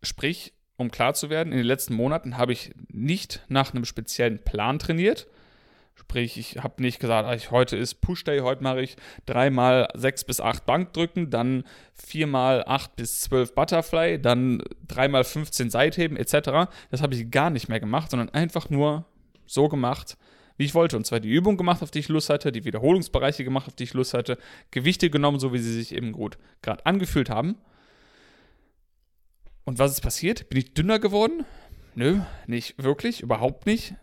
Sprich, 0.03 0.53
um 0.77 0.91
klar 0.91 1.15
zu 1.15 1.31
werden, 1.31 1.50
in 1.50 1.57
den 1.57 1.67
letzten 1.67 1.95
Monaten 1.95 2.37
habe 2.37 2.53
ich 2.53 2.73
nicht 2.88 3.43
nach 3.49 3.73
einem 3.73 3.87
speziellen 3.87 4.45
Plan 4.45 4.79
trainiert. 4.79 5.27
Sprich, 5.95 6.37
ich 6.37 6.59
habe 6.59 6.83
nicht 6.83 7.00
gesagt, 7.00 7.27
ah, 7.27 7.50
heute 7.50 7.79
ist 7.79 8.03
Push 8.03 8.25
Day, 8.25 8.41
heute 8.41 8.62
mache 8.62 8.83
ich 8.83 8.97
dreimal 9.25 9.88
sechs 9.95 10.23
bis 10.23 10.43
acht 10.43 10.67
Bankdrücken, 10.67 11.31
dann 11.31 11.65
viermal 11.95 12.62
acht 12.67 12.95
bis 12.97 13.23
zwölf 13.23 13.55
Butterfly, 13.55 14.21
dann 14.21 14.62
dreimal 14.87 15.25
15 15.25 15.71
Seitheben 15.71 16.19
etc. 16.19 16.71
Das 16.91 17.00
habe 17.00 17.15
ich 17.15 17.31
gar 17.31 17.49
nicht 17.49 17.71
mehr 17.71 17.81
gemacht, 17.81 18.11
sondern 18.11 18.29
einfach 18.29 18.69
nur 18.69 19.07
so 19.47 19.71
gemacht, 19.71 20.19
wie 20.59 20.65
ich 20.65 20.75
wollte. 20.75 20.99
Und 20.99 21.07
zwar 21.07 21.21
die 21.21 21.31
Übung 21.31 21.57
gemacht, 21.57 21.83
auf 21.83 21.91
die 21.91 22.00
ich 22.00 22.09
Lust 22.09 22.29
hatte, 22.29 22.53
die 22.53 22.65
Wiederholungsbereiche 22.65 23.45
gemacht, 23.45 23.69
auf 23.69 23.77
die 23.77 23.85
ich 23.85 23.95
Lust 23.95 24.12
hatte, 24.12 24.37
Gewichte 24.71 25.09
genommen, 25.09 25.41
so 25.41 25.55
wie 25.55 25.59
sie 25.59 25.73
sich 25.73 25.95
eben 25.95 26.12
gut 26.12 26.37
gerade 26.61 26.85
angefühlt 26.85 27.31
haben. 27.31 27.57
Und 29.65 29.79
was 29.79 29.93
ist 29.93 30.00
passiert? 30.03 30.50
Bin 30.50 30.59
ich 30.59 30.75
dünner 30.75 30.99
geworden? 30.99 31.47
Nö, 31.95 32.21
nicht 32.47 32.83
wirklich, 32.83 33.23
überhaupt 33.23 33.67
nicht. 33.67 33.95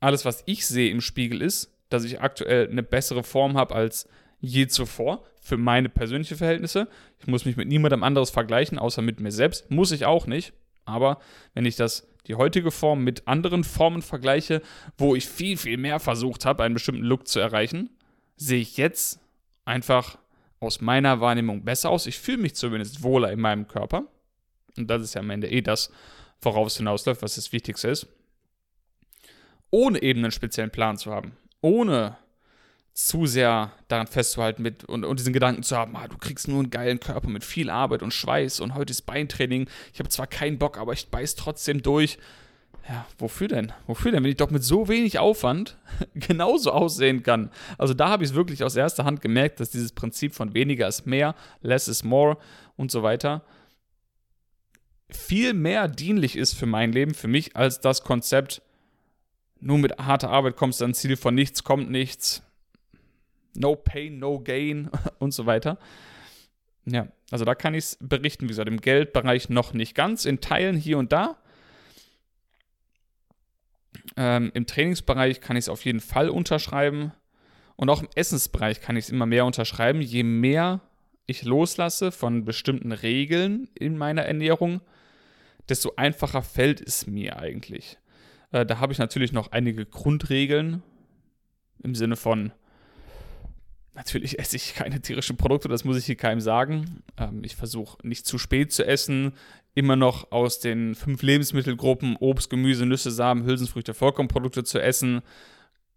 Alles, 0.00 0.24
was 0.24 0.42
ich 0.46 0.66
sehe 0.66 0.90
im 0.90 1.00
Spiegel 1.00 1.42
ist, 1.42 1.74
dass 1.88 2.04
ich 2.04 2.20
aktuell 2.20 2.68
eine 2.68 2.82
bessere 2.82 3.24
Form 3.24 3.56
habe 3.56 3.74
als 3.74 4.08
je 4.40 4.66
zuvor 4.66 5.24
für 5.40 5.56
meine 5.56 5.88
persönlichen 5.88 6.36
Verhältnisse. 6.36 6.88
Ich 7.18 7.26
muss 7.26 7.44
mich 7.44 7.56
mit 7.56 7.68
niemandem 7.68 8.02
anderes 8.02 8.30
vergleichen, 8.30 8.78
außer 8.78 9.02
mit 9.02 9.20
mir 9.20 9.32
selbst. 9.32 9.70
Muss 9.70 9.92
ich 9.92 10.04
auch 10.04 10.26
nicht. 10.26 10.52
Aber 10.84 11.18
wenn 11.54 11.66
ich 11.66 11.76
das 11.76 12.06
die 12.26 12.34
heutige 12.34 12.70
Form 12.70 13.04
mit 13.04 13.28
anderen 13.28 13.64
Formen 13.64 14.02
vergleiche, 14.02 14.62
wo 14.96 15.14
ich 15.14 15.28
viel, 15.28 15.56
viel 15.56 15.76
mehr 15.76 16.00
versucht 16.00 16.44
habe, 16.44 16.62
einen 16.62 16.74
bestimmten 16.74 17.04
Look 17.04 17.28
zu 17.28 17.40
erreichen, 17.40 17.90
sehe 18.36 18.60
ich 18.60 18.76
jetzt 18.76 19.20
einfach 19.64 20.18
aus 20.60 20.80
meiner 20.80 21.20
Wahrnehmung 21.20 21.64
besser 21.64 21.90
aus. 21.90 22.06
Ich 22.06 22.18
fühle 22.18 22.38
mich 22.38 22.54
zumindest 22.54 23.02
wohler 23.02 23.30
in 23.30 23.40
meinem 23.40 23.68
Körper. 23.68 24.04
Und 24.76 24.88
das 24.88 25.02
ist 25.02 25.14
ja 25.14 25.20
am 25.20 25.30
Ende 25.30 25.48
eh 25.48 25.60
das, 25.60 25.92
worauf 26.40 26.68
es 26.68 26.76
hinausläuft, 26.76 27.22
was 27.22 27.36
das 27.36 27.52
Wichtigste 27.52 27.88
ist. 27.88 28.06
Ohne 29.70 30.02
eben 30.02 30.20
einen 30.20 30.32
speziellen 30.32 30.70
Plan 30.70 30.96
zu 30.96 31.12
haben. 31.12 31.36
Ohne 31.60 32.16
zu 32.94 33.26
sehr 33.26 33.72
daran 33.88 34.06
festzuhalten 34.06 34.62
mit, 34.62 34.84
und, 34.84 35.04
und 35.04 35.18
diesen 35.18 35.32
Gedanken 35.32 35.62
zu 35.62 35.76
haben, 35.76 35.96
ah, 35.96 36.08
du 36.08 36.16
kriegst 36.16 36.48
nur 36.48 36.60
einen 36.60 36.70
geilen 36.70 37.00
Körper 37.00 37.28
mit 37.28 37.44
viel 37.44 37.68
Arbeit 37.68 38.02
und 38.02 38.14
Schweiß 38.14 38.60
und 38.60 38.74
heute 38.74 38.92
ist 38.92 39.02
Beintraining. 39.02 39.68
Ich 39.92 39.98
habe 39.98 40.08
zwar 40.08 40.26
keinen 40.26 40.58
Bock, 40.58 40.78
aber 40.78 40.92
ich 40.92 41.08
beiß 41.08 41.34
trotzdem 41.34 41.82
durch. 41.82 42.18
Ja, 42.88 43.06
wofür 43.18 43.48
denn? 43.48 43.72
Wofür 43.86 44.12
denn, 44.12 44.22
wenn 44.22 44.30
ich 44.30 44.36
doch 44.36 44.50
mit 44.50 44.62
so 44.62 44.88
wenig 44.88 45.18
Aufwand 45.18 45.76
genauso 46.14 46.70
aussehen 46.70 47.22
kann? 47.22 47.50
Also 47.78 47.94
da 47.94 48.08
habe 48.08 48.24
ich 48.24 48.30
es 48.30 48.36
wirklich 48.36 48.62
aus 48.62 48.76
erster 48.76 49.04
Hand 49.04 49.20
gemerkt, 49.20 49.58
dass 49.58 49.70
dieses 49.70 49.92
Prinzip 49.92 50.34
von 50.34 50.54
weniger 50.54 50.86
ist 50.86 51.06
mehr, 51.06 51.34
less 51.62 51.88
is 51.88 52.04
more 52.04 52.36
und 52.76 52.90
so 52.90 53.02
weiter 53.02 53.42
viel 55.14 55.54
mehr 55.54 55.88
dienlich 55.88 56.36
ist 56.36 56.54
für 56.54 56.66
mein 56.66 56.92
Leben, 56.92 57.14
für 57.14 57.28
mich, 57.28 57.56
als 57.56 57.80
das 57.80 58.02
Konzept, 58.04 58.62
nur 59.60 59.78
mit 59.78 59.98
harter 59.98 60.30
Arbeit 60.30 60.56
kommst 60.56 60.80
du 60.80 60.84
ans 60.84 60.98
Ziel, 60.98 61.16
von 61.16 61.34
nichts 61.34 61.64
kommt 61.64 61.90
nichts, 61.90 62.42
No 63.56 63.76
Pain, 63.76 64.18
No 64.18 64.40
Gain 64.40 64.90
und 65.18 65.32
so 65.32 65.46
weiter. 65.46 65.78
Ja, 66.86 67.08
also 67.30 67.44
da 67.44 67.54
kann 67.54 67.74
ich 67.74 67.84
es 67.84 67.98
berichten, 68.00 68.44
wie 68.44 68.48
gesagt, 68.48 68.68
im 68.68 68.80
Geldbereich 68.80 69.48
noch 69.48 69.72
nicht 69.72 69.94
ganz, 69.94 70.24
in 70.24 70.40
Teilen 70.40 70.76
hier 70.76 70.98
und 70.98 71.12
da. 71.12 71.36
Ähm, 74.16 74.50
Im 74.54 74.66
Trainingsbereich 74.66 75.40
kann 75.40 75.56
ich 75.56 75.64
es 75.64 75.68
auf 75.68 75.84
jeden 75.84 76.00
Fall 76.00 76.28
unterschreiben. 76.28 77.12
Und 77.76 77.88
auch 77.90 78.02
im 78.02 78.08
Essensbereich 78.14 78.80
kann 78.80 78.96
ich 78.96 79.06
es 79.06 79.10
immer 79.10 79.26
mehr 79.26 79.46
unterschreiben. 79.46 80.00
Je 80.00 80.22
mehr 80.22 80.80
ich 81.26 81.42
loslasse 81.42 82.12
von 82.12 82.44
bestimmten 82.44 82.92
Regeln 82.92 83.68
in 83.74 83.96
meiner 83.96 84.22
Ernährung, 84.22 84.82
desto 85.68 85.94
einfacher 85.96 86.42
fällt 86.42 86.80
es 86.80 87.06
mir 87.06 87.38
eigentlich. 87.38 87.98
Äh, 88.52 88.66
da 88.66 88.78
habe 88.78 88.92
ich 88.92 88.98
natürlich 88.98 89.32
noch 89.32 89.52
einige 89.52 89.86
Grundregeln 89.86 90.82
im 91.82 91.94
Sinne 91.94 92.16
von 92.16 92.52
Natürlich 93.94 94.40
esse 94.40 94.56
ich 94.56 94.74
keine 94.74 95.00
tierischen 95.00 95.36
Produkte, 95.36 95.68
das 95.68 95.84
muss 95.84 95.96
ich 95.96 96.06
hier 96.06 96.16
keinem 96.16 96.40
sagen. 96.40 97.02
Ähm, 97.16 97.42
ich 97.44 97.54
versuche 97.54 97.96
nicht 98.06 98.26
zu 98.26 98.38
spät 98.38 98.72
zu 98.72 98.84
essen, 98.84 99.32
immer 99.74 99.94
noch 99.94 100.32
aus 100.32 100.58
den 100.58 100.96
fünf 100.96 101.22
Lebensmittelgruppen 101.22 102.16
Obst, 102.16 102.50
Gemüse, 102.50 102.86
Nüsse, 102.86 103.12
Samen, 103.12 103.44
Hülsenfrüchte, 103.44 103.94
Vollkornprodukte 103.94 104.64
zu 104.64 104.80
essen, 104.80 105.22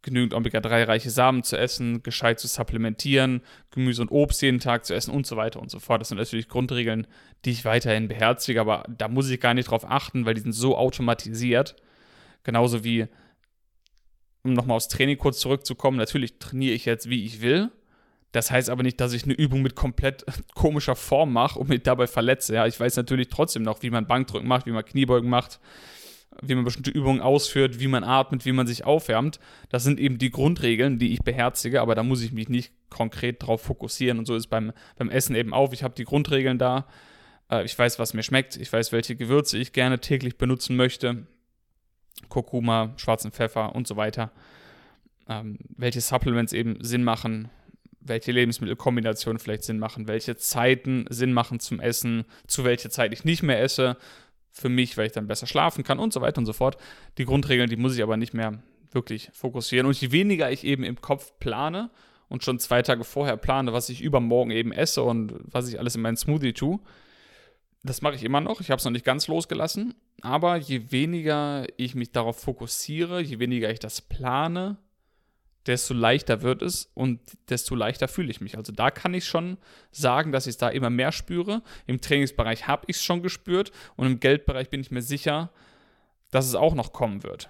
genügend 0.03 0.35
Omega-3-reiche 0.35 1.09
Samen 1.09 1.41
zu 1.41 1.57
essen, 1.57 2.03
gescheit 2.03 2.39
zu 2.39 2.47
supplementieren, 2.47 3.41
Gemüse 3.71 4.03
und 4.03 4.11
Obst 4.11 4.43
jeden 4.43 4.59
Tag 4.59 4.85
zu 4.85 4.93
essen 4.93 5.11
und 5.11 5.25
so 5.25 5.35
weiter 5.35 5.59
und 5.59 5.71
so 5.71 5.79
fort. 5.79 5.99
Das 5.99 6.09
sind 6.09 6.19
natürlich 6.19 6.49
Grundregeln, 6.49 7.07
die 7.45 7.51
ich 7.51 7.65
weiterhin 7.65 8.07
beherzige, 8.07 8.61
aber 8.61 8.83
da 8.95 9.07
muss 9.07 9.29
ich 9.29 9.39
gar 9.39 9.55
nicht 9.55 9.71
drauf 9.71 9.89
achten, 9.89 10.25
weil 10.25 10.35
die 10.35 10.41
sind 10.41 10.53
so 10.53 10.77
automatisiert. 10.77 11.75
Genauso 12.43 12.83
wie, 12.83 13.07
um 14.43 14.53
nochmal 14.53 14.77
aufs 14.77 14.87
Training 14.87 15.17
kurz 15.17 15.39
zurückzukommen, 15.39 15.97
natürlich 15.97 16.37
trainiere 16.37 16.75
ich 16.75 16.85
jetzt, 16.85 17.09
wie 17.09 17.25
ich 17.25 17.41
will 17.41 17.71
das 18.31 18.51
heißt 18.51 18.69
aber 18.69 18.83
nicht, 18.83 18.99
dass 18.99 19.13
ich 19.13 19.23
eine 19.23 19.33
Übung 19.33 19.61
mit 19.61 19.75
komplett 19.75 20.25
komischer 20.55 20.95
Form 20.95 21.33
mache 21.33 21.59
und 21.59 21.69
mich 21.69 21.83
dabei 21.83 22.07
verletze. 22.07 22.55
Ja, 22.55 22.67
ich 22.67 22.79
weiß 22.79 22.97
natürlich 22.97 23.29
trotzdem 23.29 23.63
noch, 23.63 23.81
wie 23.81 23.89
man 23.89 24.07
Bankdrücken 24.07 24.47
macht, 24.47 24.65
wie 24.65 24.71
man 24.71 24.85
Kniebeugen 24.85 25.29
macht, 25.29 25.59
wie 26.41 26.55
man 26.55 26.65
bestimmte 26.65 26.91
Übungen 26.91 27.21
ausführt, 27.21 27.79
wie 27.79 27.87
man 27.87 28.03
atmet, 28.03 28.45
wie 28.45 28.51
man 28.51 28.67
sich 28.67 28.83
aufwärmt. 28.83 29.39
Das 29.69 29.83
sind 29.83 29.99
eben 29.99 30.17
die 30.17 30.29
Grundregeln, 30.29 30.99
die 30.99 31.13
ich 31.13 31.23
beherzige, 31.23 31.81
aber 31.81 31.95
da 31.95 32.03
muss 32.03 32.21
ich 32.21 32.31
mich 32.31 32.49
nicht 32.49 32.73
konkret 32.89 33.41
drauf 33.41 33.61
fokussieren. 33.61 34.19
Und 34.19 34.25
so 34.25 34.35
ist 34.35 34.47
beim, 34.47 34.71
beim 34.97 35.09
Essen 35.09 35.35
eben 35.35 35.53
auch. 35.53 35.73
Ich 35.73 35.83
habe 35.83 35.95
die 35.95 36.05
Grundregeln 36.05 36.57
da. 36.57 36.87
Äh, 37.49 37.63
ich 37.63 37.77
weiß, 37.77 37.97
was 37.97 38.13
mir 38.13 38.23
schmeckt. 38.23 38.57
Ich 38.57 38.71
weiß, 38.71 38.91
welche 38.91 39.15
Gewürze 39.15 39.57
ich 39.57 39.73
gerne 39.73 39.99
täglich 39.99 40.37
benutzen 40.37 40.75
möchte. 40.75 41.27
Kurkuma, 42.29 42.93
schwarzen 42.97 43.31
Pfeffer 43.31 43.75
und 43.75 43.87
so 43.87 43.95
weiter. 43.95 44.31
Ähm, 45.29 45.59
welche 45.75 46.01
Supplements 46.01 46.53
eben 46.53 46.83
Sinn 46.83 47.03
machen, 47.03 47.49
welche 48.07 48.31
Lebensmittelkombinationen 48.31 49.39
vielleicht 49.39 49.63
Sinn 49.63 49.79
machen, 49.79 50.07
welche 50.07 50.35
Zeiten 50.35 51.05
Sinn 51.09 51.33
machen 51.33 51.59
zum 51.59 51.79
Essen, 51.79 52.25
zu 52.47 52.63
welcher 52.63 52.89
Zeit 52.89 53.13
ich 53.13 53.25
nicht 53.25 53.43
mehr 53.43 53.61
esse, 53.61 53.97
für 54.57 54.69
mich, 54.69 54.97
weil 54.97 55.07
ich 55.07 55.11
dann 55.13 55.27
besser 55.27 55.47
schlafen 55.47 55.83
kann 55.83 55.99
und 55.99 56.13
so 56.13 56.21
weiter 56.21 56.39
und 56.39 56.45
so 56.45 56.53
fort. 56.53 56.77
Die 57.17 57.25
Grundregeln, 57.25 57.69
die 57.69 57.75
muss 57.75 57.95
ich 57.95 58.03
aber 58.03 58.17
nicht 58.17 58.33
mehr 58.33 58.61
wirklich 58.91 59.29
fokussieren. 59.33 59.85
Und 59.85 59.99
je 59.99 60.11
weniger 60.11 60.51
ich 60.51 60.63
eben 60.63 60.83
im 60.83 60.99
Kopf 60.99 61.33
plane 61.39 61.89
und 62.27 62.43
schon 62.43 62.59
zwei 62.59 62.81
Tage 62.81 63.03
vorher 63.03 63.37
plane, 63.37 63.73
was 63.73 63.89
ich 63.89 64.01
übermorgen 64.01 64.51
eben 64.51 64.71
esse 64.71 65.03
und 65.03 65.33
was 65.43 65.69
ich 65.69 65.79
alles 65.79 65.95
in 65.95 66.01
meinen 66.01 66.17
Smoothie 66.17 66.53
tue, 66.53 66.79
das 67.83 68.01
mache 68.01 68.15
ich 68.15 68.23
immer 68.23 68.41
noch. 68.41 68.59
Ich 68.59 68.71
habe 68.71 68.79
es 68.79 68.85
noch 68.85 68.91
nicht 68.91 69.05
ganz 69.05 69.27
losgelassen. 69.27 69.93
Aber 70.21 70.57
je 70.57 70.91
weniger 70.91 71.65
ich 71.77 71.95
mich 71.95 72.11
darauf 72.11 72.39
fokussiere, 72.39 73.21
je 73.21 73.39
weniger 73.39 73.69
ich 73.69 73.79
das 73.79 74.01
plane, 74.01 74.77
desto 75.67 75.93
leichter 75.93 76.41
wird 76.41 76.61
es 76.61 76.89
und 76.93 77.19
desto 77.49 77.75
leichter 77.75 78.07
fühle 78.07 78.31
ich 78.31 78.41
mich. 78.41 78.57
Also 78.57 78.71
da 78.71 78.89
kann 78.91 79.13
ich 79.13 79.25
schon 79.25 79.57
sagen, 79.91 80.31
dass 80.31 80.47
ich 80.47 80.51
es 80.51 80.57
da 80.57 80.69
immer 80.69 80.89
mehr 80.89 81.11
spüre. 81.11 81.61
Im 81.85 82.01
Trainingsbereich 82.01 82.67
habe 82.67 82.85
ich 82.87 82.97
es 82.97 83.03
schon 83.03 83.21
gespürt 83.21 83.71
und 83.95 84.07
im 84.07 84.19
Geldbereich 84.19 84.69
bin 84.69 84.79
ich 84.79 84.91
mir 84.91 85.01
sicher, 85.01 85.51
dass 86.31 86.45
es 86.45 86.55
auch 86.55 86.73
noch 86.73 86.93
kommen 86.93 87.23
wird. 87.23 87.49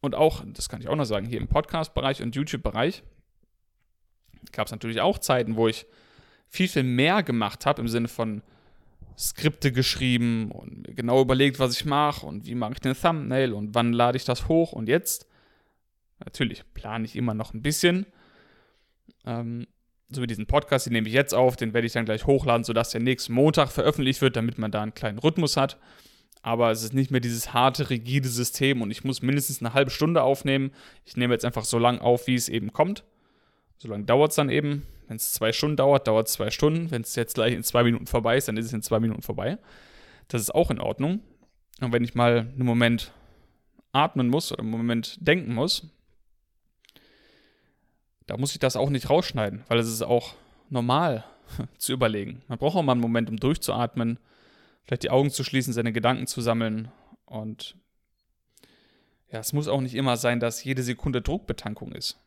Und 0.00 0.14
auch, 0.14 0.44
das 0.46 0.68
kann 0.68 0.80
ich 0.80 0.88
auch 0.88 0.96
noch 0.96 1.04
sagen, 1.04 1.26
hier 1.26 1.40
im 1.40 1.48
Podcast-Bereich 1.48 2.22
und 2.22 2.34
YouTube-Bereich 2.34 3.02
gab 4.52 4.66
es 4.66 4.72
natürlich 4.72 5.00
auch 5.00 5.18
Zeiten, 5.18 5.56
wo 5.56 5.68
ich 5.68 5.86
viel, 6.48 6.68
viel 6.68 6.84
mehr 6.84 7.22
gemacht 7.22 7.66
habe 7.66 7.82
im 7.82 7.88
Sinne 7.88 8.08
von 8.08 8.42
Skripte 9.18 9.72
geschrieben 9.72 10.52
und 10.52 10.84
genau 10.96 11.20
überlegt, 11.20 11.58
was 11.58 11.74
ich 11.74 11.84
mache 11.84 12.24
und 12.24 12.46
wie 12.46 12.54
mache 12.54 12.74
ich 12.74 12.80
den 12.80 12.94
Thumbnail 12.94 13.52
und 13.52 13.74
wann 13.74 13.92
lade 13.92 14.16
ich 14.16 14.24
das 14.24 14.46
hoch. 14.48 14.72
Und 14.72 14.88
jetzt, 14.88 15.27
natürlich, 16.24 16.64
plane 16.74 17.04
ich 17.04 17.16
immer 17.16 17.34
noch 17.34 17.54
ein 17.54 17.62
bisschen. 17.62 18.06
Ähm, 19.24 19.66
so 20.10 20.22
wie 20.22 20.26
diesen 20.26 20.46
Podcast, 20.46 20.86
den 20.86 20.94
nehme 20.94 21.08
ich 21.08 21.14
jetzt 21.14 21.34
auf, 21.34 21.56
den 21.56 21.74
werde 21.74 21.86
ich 21.86 21.92
dann 21.92 22.06
gleich 22.06 22.26
hochladen, 22.26 22.64
sodass 22.64 22.90
der 22.90 23.00
nächsten 23.00 23.32
Montag 23.34 23.70
veröffentlicht 23.70 24.22
wird, 24.22 24.36
damit 24.36 24.58
man 24.58 24.70
da 24.70 24.82
einen 24.82 24.94
kleinen 24.94 25.18
Rhythmus 25.18 25.56
hat. 25.56 25.78
Aber 26.40 26.70
es 26.70 26.82
ist 26.82 26.94
nicht 26.94 27.10
mehr 27.10 27.20
dieses 27.20 27.52
harte, 27.52 27.90
rigide 27.90 28.28
System 28.28 28.80
und 28.80 28.90
ich 28.90 29.04
muss 29.04 29.22
mindestens 29.22 29.60
eine 29.60 29.74
halbe 29.74 29.90
Stunde 29.90 30.22
aufnehmen. 30.22 30.70
Ich 31.04 31.16
nehme 31.16 31.34
jetzt 31.34 31.44
einfach 31.44 31.64
so 31.64 31.78
lange 31.78 32.00
auf, 32.00 32.26
wie 32.26 32.36
es 32.36 32.48
eben 32.48 32.72
kommt. 32.72 33.04
So 33.76 33.88
lange 33.88 34.04
dauert 34.04 34.30
es 34.30 34.36
dann 34.36 34.48
eben. 34.48 34.86
Wenn 35.08 35.16
es 35.16 35.32
zwei 35.32 35.52
Stunden 35.52 35.76
dauert, 35.76 36.06
dauert 36.06 36.28
es 36.28 36.34
zwei 36.34 36.50
Stunden. 36.50 36.90
Wenn 36.90 37.02
es 37.02 37.14
jetzt 37.16 37.34
gleich 37.34 37.54
in 37.54 37.62
zwei 37.62 37.82
Minuten 37.82 38.06
vorbei 38.06 38.36
ist, 38.36 38.48
dann 38.48 38.56
ist 38.56 38.66
es 38.66 38.72
in 38.72 38.82
zwei 38.82 39.00
Minuten 39.00 39.22
vorbei. 39.22 39.58
Das 40.28 40.40
ist 40.40 40.54
auch 40.54 40.70
in 40.70 40.80
Ordnung. 40.80 41.20
Und 41.80 41.92
wenn 41.92 42.04
ich 42.04 42.14
mal 42.14 42.40
einen 42.40 42.66
Moment 42.66 43.12
atmen 43.92 44.28
muss 44.28 44.52
oder 44.52 44.62
einen 44.62 44.70
Moment 44.70 45.18
denken 45.20 45.54
muss, 45.54 45.88
da 48.28 48.36
muss 48.36 48.52
ich 48.52 48.58
das 48.58 48.76
auch 48.76 48.90
nicht 48.90 49.10
rausschneiden, 49.10 49.64
weil 49.68 49.78
es 49.78 49.88
ist 49.88 50.02
auch 50.02 50.34
normal 50.68 51.24
zu 51.78 51.92
überlegen. 51.92 52.42
Man 52.46 52.58
braucht 52.58 52.76
auch 52.76 52.82
mal 52.82 52.92
einen 52.92 53.00
Moment, 53.00 53.28
um 53.30 53.38
durchzuatmen, 53.38 54.18
vielleicht 54.84 55.02
die 55.02 55.10
Augen 55.10 55.30
zu 55.30 55.42
schließen, 55.42 55.72
seine 55.72 55.92
Gedanken 55.92 56.26
zu 56.26 56.42
sammeln. 56.42 56.92
Und 57.24 57.74
ja, 59.32 59.40
es 59.40 59.54
muss 59.54 59.66
auch 59.66 59.80
nicht 59.80 59.94
immer 59.94 60.18
sein, 60.18 60.40
dass 60.40 60.62
jede 60.62 60.82
Sekunde 60.82 61.22
Druckbetankung 61.22 61.92
ist. 61.92 62.18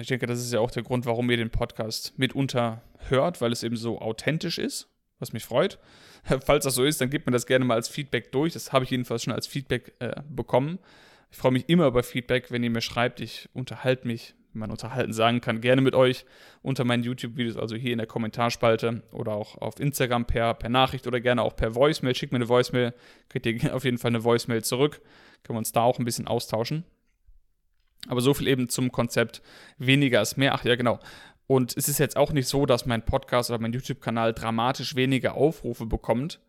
Ich 0.00 0.06
denke, 0.06 0.26
das 0.26 0.40
ist 0.40 0.52
ja 0.52 0.60
auch 0.60 0.70
der 0.70 0.82
Grund, 0.84 1.06
warum 1.06 1.28
ihr 1.30 1.36
den 1.36 1.50
Podcast 1.50 2.16
mitunter 2.18 2.82
hört, 3.08 3.40
weil 3.40 3.52
es 3.52 3.64
eben 3.64 3.76
so 3.76 4.00
authentisch 4.00 4.58
ist, 4.58 4.88
was 5.18 5.32
mich 5.32 5.44
freut. 5.44 5.78
Falls 6.44 6.64
das 6.64 6.74
so 6.76 6.84
ist, 6.84 7.00
dann 7.00 7.10
gebt 7.10 7.26
mir 7.26 7.32
das 7.32 7.46
gerne 7.46 7.64
mal 7.64 7.74
als 7.74 7.88
Feedback 7.88 8.30
durch. 8.30 8.52
Das 8.52 8.72
habe 8.72 8.84
ich 8.84 8.90
jedenfalls 8.90 9.24
schon 9.24 9.32
als 9.32 9.48
Feedback 9.48 9.94
äh, 9.98 10.22
bekommen. 10.28 10.78
Ich 11.30 11.38
freue 11.38 11.52
mich 11.52 11.68
immer 11.68 11.86
über 11.86 12.02
Feedback, 12.02 12.50
wenn 12.50 12.62
ihr 12.62 12.70
mir 12.70 12.80
schreibt. 12.80 13.20
Ich 13.20 13.48
unterhalte 13.52 14.06
mich, 14.06 14.34
wie 14.52 14.58
man 14.58 14.70
unterhalten 14.70 15.12
sagen 15.12 15.40
kann, 15.40 15.60
gerne 15.60 15.82
mit 15.82 15.94
euch 15.94 16.24
unter 16.62 16.84
meinen 16.84 17.02
YouTube-Videos, 17.02 17.56
also 17.56 17.76
hier 17.76 17.92
in 17.92 17.98
der 17.98 18.06
Kommentarspalte 18.06 19.02
oder 19.12 19.32
auch 19.32 19.56
auf 19.58 19.78
Instagram 19.80 20.26
per, 20.26 20.54
per 20.54 20.70
Nachricht 20.70 21.06
oder 21.06 21.20
gerne 21.20 21.42
auch 21.42 21.56
per 21.56 21.74
Voicemail. 21.74 22.14
Schickt 22.14 22.32
mir 22.32 22.36
eine 22.36 22.48
Voicemail, 22.48 22.94
kriegt 23.28 23.46
ihr 23.46 23.74
auf 23.74 23.84
jeden 23.84 23.98
Fall 23.98 24.10
eine 24.10 24.24
Voicemail 24.24 24.62
zurück. 24.62 25.00
Können 25.42 25.56
wir 25.56 25.58
uns 25.58 25.72
da 25.72 25.82
auch 25.82 25.98
ein 25.98 26.04
bisschen 26.04 26.26
austauschen. 26.26 26.84
Aber 28.08 28.20
so 28.20 28.34
viel 28.34 28.48
eben 28.48 28.68
zum 28.68 28.92
Konzept 28.92 29.42
weniger 29.78 30.22
ist 30.22 30.36
mehr. 30.36 30.54
Ach 30.54 30.64
ja, 30.64 30.76
genau. 30.76 31.00
Und 31.46 31.76
es 31.76 31.88
ist 31.88 31.98
jetzt 31.98 32.16
auch 32.16 32.32
nicht 32.32 32.48
so, 32.48 32.66
dass 32.66 32.86
mein 32.86 33.04
Podcast 33.04 33.50
oder 33.50 33.60
mein 33.60 33.72
YouTube-Kanal 33.72 34.32
dramatisch 34.32 34.96
weniger 34.96 35.34
Aufrufe 35.34 35.86
bekommt, 35.86 36.40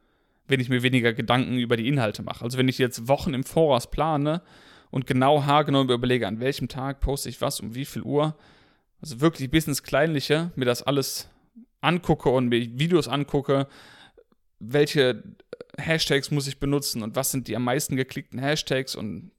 wenn 0.47 0.59
ich 0.59 0.69
mir 0.69 0.83
weniger 0.83 1.13
Gedanken 1.13 1.57
über 1.57 1.77
die 1.77 1.87
Inhalte 1.87 2.23
mache. 2.23 2.43
Also 2.43 2.57
wenn 2.57 2.67
ich 2.67 2.77
jetzt 2.77 3.07
Wochen 3.07 3.33
im 3.33 3.43
Voraus 3.43 3.89
plane 3.91 4.41
und 4.89 5.05
genau 5.05 5.43
haargenau 5.43 5.83
überlege, 5.83 6.27
an 6.27 6.39
welchem 6.39 6.67
Tag 6.67 6.99
poste 6.99 7.29
ich 7.29 7.41
was, 7.41 7.59
um 7.59 7.75
wie 7.75 7.85
viel 7.85 8.01
Uhr, 8.01 8.37
also 9.01 9.21
wirklich 9.21 9.49
bis 9.51 9.67
ins 9.67 9.83
Kleinliche, 9.83 10.51
mir 10.55 10.65
das 10.65 10.83
alles 10.83 11.29
angucke 11.81 12.29
und 12.29 12.47
mir 12.47 12.79
Videos 12.79 13.07
angucke, 13.07 13.67
welche 14.59 15.23
Hashtags 15.77 16.31
muss 16.31 16.47
ich 16.47 16.59
benutzen 16.59 17.03
und 17.03 17.15
was 17.15 17.31
sind 17.31 17.47
die 17.47 17.55
am 17.55 17.63
meisten 17.63 17.95
geklickten 17.95 18.39
Hashtags 18.39 18.95
und 18.95 19.31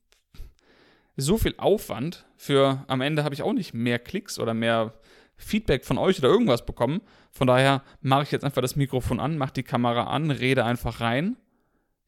so 1.17 1.37
viel 1.37 1.55
Aufwand 1.57 2.27
für 2.37 2.85
am 2.87 3.01
Ende 3.01 3.25
habe 3.25 3.35
ich 3.35 3.43
auch 3.43 3.53
nicht 3.53 3.75
mehr 3.75 3.99
Klicks 3.99 4.39
oder 4.39 4.55
mehr 4.55 4.95
Feedback 5.39 5.85
von 5.85 5.97
euch 5.97 6.19
oder 6.19 6.29
irgendwas 6.29 6.67
bekommen. 6.67 7.01
Von 7.31 7.47
daher 7.47 7.83
mache 8.03 8.25
ich 8.25 8.33
jetzt 8.33 8.45
einfach 8.45 8.61
das 8.61 8.77
Mikrofon 8.77 9.21
an, 9.21 9.39
mache 9.39 9.55
die 9.55 9.63
Kamera 9.63 10.05
an, 10.05 10.31
rede 10.31 10.65
einfach 10.65 11.01
rein. 11.01 11.37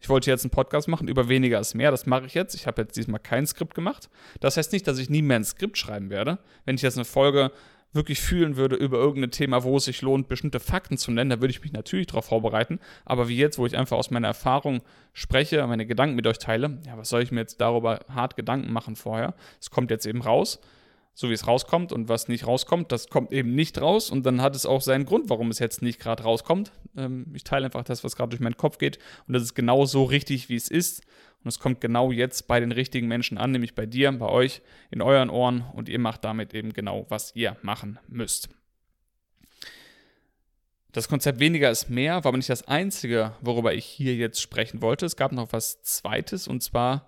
Ich 0.01 0.09
wollte 0.09 0.31
jetzt 0.31 0.45
einen 0.45 0.51
Podcast 0.51 0.89
machen 0.89 1.09
über 1.09 1.29
weniger 1.29 1.61
ist 1.61 1.75
mehr. 1.75 1.91
Das 1.91 2.07
mache 2.07 2.27
ich 2.27 2.35
jetzt. 2.35 2.55
Ich 2.55 2.67
habe 2.67 2.83
jetzt 2.83 2.97
diesmal 2.97 3.21
kein 3.21 3.47
Skript 3.47 3.75
gemacht. 3.75 4.09
Das 4.41 4.57
heißt 4.57 4.73
nicht, 4.73 4.87
dass 4.87 4.99
ich 4.99 5.11
nie 5.11 5.23
mehr 5.23 5.37
ein 5.37 5.45
Skript 5.45 5.79
schreiben 5.79 6.11
werde. 6.11 6.39
Wenn 6.65 6.75
ich 6.75 6.83
jetzt 6.83 6.97
eine 6.97 7.05
Folge 7.05 7.53
wirklich 7.93 8.21
fühlen 8.21 8.57
würde 8.57 8.77
über 8.77 8.99
irgendein 8.99 9.31
Thema, 9.31 9.63
wo 9.63 9.77
es 9.77 9.85
sich 9.85 10.01
lohnt, 10.01 10.29
bestimmte 10.29 10.61
Fakten 10.61 10.97
zu 10.97 11.11
nennen, 11.11 11.31
da 11.31 11.41
würde 11.41 11.51
ich 11.51 11.61
mich 11.61 11.73
natürlich 11.73 12.07
darauf 12.07 12.27
vorbereiten. 12.27 12.79
Aber 13.05 13.29
wie 13.29 13.37
jetzt, 13.37 13.59
wo 13.59 13.67
ich 13.67 13.77
einfach 13.77 13.97
aus 13.97 14.11
meiner 14.11 14.29
Erfahrung 14.29 14.81
spreche, 15.13 15.67
meine 15.67 15.87
Gedanken 15.87 16.17
mit 16.17 16.27
euch 16.27 16.39
teile, 16.39 16.79
ja, 16.87 16.97
was 16.97 17.09
soll 17.09 17.23
ich 17.23 17.33
mir 17.33 17.41
jetzt 17.41 17.61
darüber 17.61 18.01
hart 18.09 18.37
Gedanken 18.37 18.73
machen 18.73 18.97
vorher? 18.97 19.35
Es 19.61 19.71
kommt 19.71 19.91
jetzt 19.91 20.07
eben 20.07 20.23
raus 20.23 20.61
so 21.15 21.29
wie 21.29 21.35
es 21.35 21.47
rauskommt 21.47 21.93
und 21.93 22.09
was 22.09 22.29
nicht 22.29 22.47
rauskommt, 22.47 22.93
das 22.93 23.09
kommt 23.09 23.33
eben 23.33 23.55
nicht 23.55 23.81
raus 23.81 24.11
und 24.11 24.25
dann 24.25 24.41
hat 24.41 24.57
es 24.57 24.67
auch 24.67 24.81
seinen 24.81 25.05
Grund, 25.05 25.29
warum 25.29 25.51
es 25.51 25.59
jetzt 25.59 25.83
nicht 25.83 26.01
gerade 26.01 26.23
rauskommt. 26.23 26.73
Ähm, 26.97 27.27
ich 27.35 27.45
teile 27.45 27.67
einfach 27.67 27.85
das, 27.85 28.05
was 28.05 28.17
gerade 28.17 28.31
durch 28.31 28.41
meinen 28.41 28.57
Kopf 28.57 28.79
geht 28.79 28.99
und 29.27 29.35
das 29.35 29.43
ist 29.43 29.55
genau 29.55 29.85
so 29.85 30.05
richtig, 30.05 30.49
wie 30.49 30.57
es 30.57 30.69
ist 30.69 31.03
und 31.43 31.49
es 31.49 31.59
kommt 31.59 31.81
genau 31.81 32.13
jetzt 32.13 32.49
bei 32.49 32.61
den 32.61 32.73
richtigen 32.73 33.09
Menschen 33.09 33.39
an, 33.39 33.51
nämlich 33.51 33.75
bei 33.75 33.87
dir, 33.87 34.11
bei 34.13 34.29
euch, 34.29 34.63
in 34.91 35.03
euren 35.03 35.31
Ohren 35.31 35.65
und 35.75 35.89
ihr 35.89 35.99
macht 35.99 36.25
damit 36.25 36.55
eben 36.55 36.73
genau, 36.73 37.07
was 37.09 37.35
ihr 37.35 37.57
machen 37.63 37.99
müsst. 38.09 38.49
Das 40.93 41.09
Konzept 41.09 41.39
weniger 41.39 41.71
ist 41.71 41.89
mehr 41.89 42.15
war 42.15 42.27
aber 42.27 42.37
nicht 42.37 42.51
das 42.51 42.67
einzige, 42.67 43.33
worüber 43.41 43.75
ich 43.75 43.85
hier 43.85 44.17
jetzt 44.17 44.41
sprechen 44.41 44.83
wollte. 44.83 45.07
Es 45.07 45.17
gab 45.17 45.31
noch 45.33 45.53
was 45.53 45.83
Zweites 45.83 46.49
und 46.49 46.63
zwar 46.63 47.07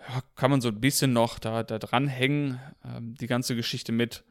ja, 0.00 0.22
kann 0.36 0.50
man 0.50 0.60
so 0.60 0.68
ein 0.68 0.80
bisschen 0.80 1.12
noch 1.12 1.38
da, 1.38 1.62
da 1.62 1.78
dranhängen, 1.78 2.60
ähm, 2.84 3.14
die 3.14 3.26
ganze 3.26 3.56
Geschichte 3.56 3.92
mit 3.92 4.24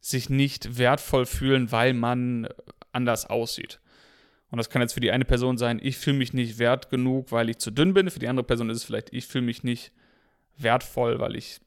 sich 0.00 0.30
nicht 0.30 0.78
wertvoll 0.78 1.26
fühlen, 1.26 1.72
weil 1.72 1.94
man 1.94 2.48
anders 2.92 3.26
aussieht. 3.26 3.80
Und 4.50 4.58
das 4.58 4.70
kann 4.70 4.82
jetzt 4.82 4.92
für 4.92 5.00
die 5.00 5.10
eine 5.10 5.24
Person 5.24 5.58
sein, 5.58 5.80
ich 5.82 5.96
fühle 5.96 6.18
mich 6.18 6.32
nicht 6.32 6.58
wert 6.58 6.88
genug, 6.90 7.32
weil 7.32 7.50
ich 7.50 7.58
zu 7.58 7.70
dünn 7.70 7.94
bin. 7.94 8.10
Für 8.10 8.20
die 8.20 8.28
andere 8.28 8.46
Person 8.46 8.70
ist 8.70 8.78
es 8.78 8.84
vielleicht, 8.84 9.12
ich 9.12 9.26
fühle 9.26 9.44
mich 9.44 9.64
nicht 9.64 9.92
wertvoll, 10.56 11.18
weil 11.18 11.34
ich 11.34 11.60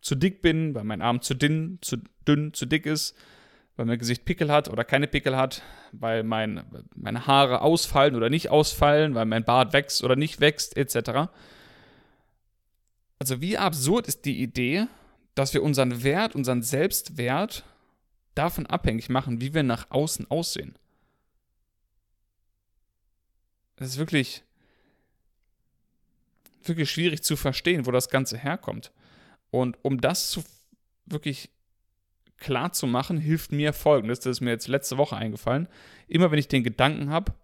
zu 0.00 0.14
dick 0.14 0.42
bin, 0.42 0.74
weil 0.74 0.84
mein 0.84 1.00
Arm 1.00 1.22
zu 1.22 1.34
dünn, 1.34 1.78
zu 1.80 1.98
dünn, 2.26 2.52
zu 2.52 2.66
dick 2.66 2.86
ist, 2.86 3.16
weil 3.76 3.86
mein 3.86 3.98
Gesicht 3.98 4.24
Pickel 4.24 4.50
hat 4.50 4.68
oder 4.68 4.84
keine 4.84 5.06
Pickel 5.06 5.36
hat, 5.36 5.62
weil 5.92 6.22
mein, 6.22 6.62
meine 6.94 7.26
Haare 7.26 7.62
ausfallen 7.62 8.14
oder 8.14 8.28
nicht 8.28 8.50
ausfallen, 8.50 9.14
weil 9.14 9.24
mein 9.24 9.44
Bart 9.44 9.72
wächst 9.72 10.04
oder 10.04 10.16
nicht 10.16 10.40
wächst, 10.40 10.76
etc. 10.76 11.30
Also 13.18 13.40
wie 13.40 13.56
absurd 13.56 14.06
ist 14.06 14.24
die 14.24 14.42
Idee, 14.42 14.86
dass 15.34 15.54
wir 15.54 15.62
unseren 15.62 16.02
Wert, 16.02 16.34
unseren 16.34 16.62
Selbstwert 16.62 17.64
davon 18.34 18.66
abhängig 18.66 19.08
machen, 19.08 19.40
wie 19.40 19.54
wir 19.54 19.62
nach 19.62 19.90
außen 19.90 20.30
aussehen. 20.30 20.76
Das 23.76 23.88
ist 23.88 23.98
wirklich, 23.98 24.42
wirklich 26.62 26.90
schwierig 26.90 27.22
zu 27.22 27.36
verstehen, 27.36 27.86
wo 27.86 27.90
das 27.90 28.08
Ganze 28.08 28.36
herkommt. 28.36 28.92
Und 29.50 29.78
um 29.82 30.00
das 30.00 30.30
zu 30.30 30.44
wirklich 31.06 31.50
klar 32.38 32.72
zu 32.72 32.86
machen, 32.86 33.18
hilft 33.18 33.52
mir 33.52 33.72
folgendes, 33.72 34.20
das 34.20 34.32
ist 34.36 34.40
mir 34.40 34.50
jetzt 34.50 34.68
letzte 34.68 34.96
Woche 34.96 35.16
eingefallen. 35.16 35.68
Immer 36.08 36.30
wenn 36.30 36.38
ich 36.38 36.48
den 36.48 36.64
Gedanken 36.64 37.10
habe, 37.10 37.34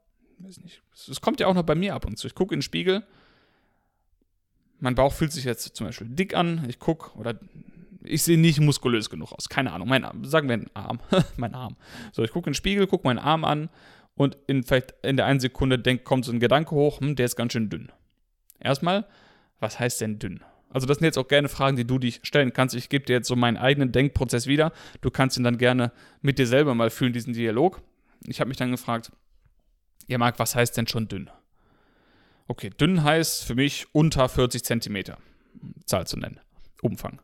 es 1.08 1.20
kommt 1.20 1.40
ja 1.40 1.46
auch 1.46 1.54
noch 1.54 1.64
bei 1.64 1.74
mir 1.74 1.94
ab 1.94 2.06
und 2.06 2.18
zu, 2.18 2.26
ich 2.26 2.34
gucke 2.34 2.54
in 2.54 2.58
den 2.58 2.62
Spiegel 2.62 3.06
mein 4.80 4.94
Bauch 4.94 5.12
fühlt 5.12 5.32
sich 5.32 5.44
jetzt 5.44 5.76
zum 5.76 5.86
Beispiel 5.86 6.08
dick 6.08 6.34
an, 6.34 6.64
ich 6.68 6.78
gucke 6.78 7.16
oder 7.18 7.38
ich 8.02 8.22
sehe 8.22 8.38
nicht 8.38 8.60
muskulös 8.60 9.10
genug 9.10 9.32
aus. 9.32 9.48
Keine 9.48 9.72
Ahnung. 9.72 9.88
Mein 9.88 10.04
Arm, 10.04 10.24
sagen 10.24 10.48
wir 10.48 10.54
ein 10.54 10.70
Arm. 10.74 11.00
mein 11.36 11.54
Arm. 11.54 11.76
So, 12.12 12.22
ich 12.22 12.30
gucke 12.30 12.48
in 12.48 12.52
den 12.52 12.56
Spiegel, 12.56 12.86
gucke 12.86 13.06
meinen 13.06 13.18
Arm 13.18 13.44
an 13.44 13.68
und 14.14 14.36
in 14.46 14.62
vielleicht 14.62 14.94
in 15.02 15.16
der 15.16 15.26
einen 15.26 15.40
Sekunde 15.40 15.78
denk, 15.78 16.04
kommt 16.04 16.24
so 16.24 16.32
ein 16.32 16.40
Gedanke 16.40 16.74
hoch, 16.74 17.00
hm, 17.00 17.16
der 17.16 17.26
ist 17.26 17.36
ganz 17.36 17.52
schön 17.52 17.68
dünn. 17.68 17.92
Erstmal, 18.58 19.06
was 19.58 19.78
heißt 19.78 20.00
denn 20.00 20.18
dünn? 20.18 20.40
Also, 20.72 20.86
das 20.86 20.98
sind 20.98 21.04
jetzt 21.04 21.18
auch 21.18 21.26
gerne 21.26 21.48
Fragen, 21.48 21.76
die 21.76 21.86
du 21.86 21.98
dich 21.98 22.20
stellen 22.22 22.52
kannst. 22.52 22.76
Ich 22.76 22.88
gebe 22.88 23.04
dir 23.04 23.14
jetzt 23.14 23.28
so 23.28 23.34
meinen 23.34 23.56
eigenen 23.56 23.90
Denkprozess 23.90 24.46
wieder. 24.46 24.72
Du 25.00 25.10
kannst 25.10 25.36
ihn 25.36 25.42
dann 25.42 25.58
gerne 25.58 25.90
mit 26.22 26.38
dir 26.38 26.46
selber 26.46 26.74
mal 26.74 26.90
fühlen, 26.90 27.12
diesen 27.12 27.32
Dialog. 27.32 27.82
Ich 28.26 28.40
habe 28.40 28.48
mich 28.48 28.56
dann 28.56 28.70
gefragt, 28.70 29.10
ja, 30.06 30.16
Marc, 30.18 30.38
was 30.38 30.54
heißt 30.54 30.76
denn 30.76 30.86
schon 30.86 31.08
dünn? 31.08 31.28
Okay, 32.50 32.70
dünn 32.70 33.04
heißt 33.04 33.44
für 33.44 33.54
mich 33.54 33.86
unter 33.92 34.28
40 34.28 34.64
Zentimeter. 34.64 35.18
Zahl 35.86 36.08
zu 36.08 36.16
nennen. 36.16 36.40
Umfang. 36.82 37.20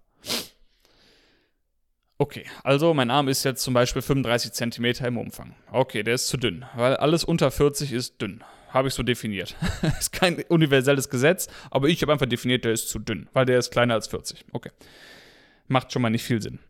Okay, 2.17 2.47
also 2.63 2.95
mein 2.95 3.11
Arm 3.11 3.27
ist 3.27 3.43
jetzt 3.43 3.65
zum 3.65 3.75
Beispiel 3.75 4.03
35 4.03 4.53
Zentimeter 4.53 5.09
im 5.09 5.19
Umfang. 5.19 5.57
Okay, 5.73 6.05
der 6.05 6.15
ist 6.15 6.29
zu 6.29 6.37
dünn, 6.37 6.65
weil 6.77 6.95
alles 6.95 7.25
unter 7.25 7.51
40 7.51 7.91
ist 7.91 8.23
dünn. 8.23 8.45
Habe 8.69 8.87
ich 8.87 8.95
so 8.95 9.03
definiert. 9.03 9.57
ist 9.99 10.13
kein 10.13 10.45
universelles 10.45 11.11
Gesetz, 11.11 11.49
aber 11.73 11.89
ich 11.89 12.03
habe 12.03 12.13
einfach 12.13 12.27
definiert, 12.27 12.65
der 12.65 12.71
ist 12.71 12.89
zu 12.89 13.01
dünn, 13.01 13.29
weil 13.33 13.47
der 13.47 13.59
ist 13.59 13.73
kleiner 13.73 13.95
als 13.95 14.07
40. 14.07 14.45
Okay. 14.53 14.71
Macht 15.67 15.93
schon 15.93 16.03
mal 16.03 16.11
nicht 16.11 16.23
viel 16.23 16.41
Sinn. 16.41 16.61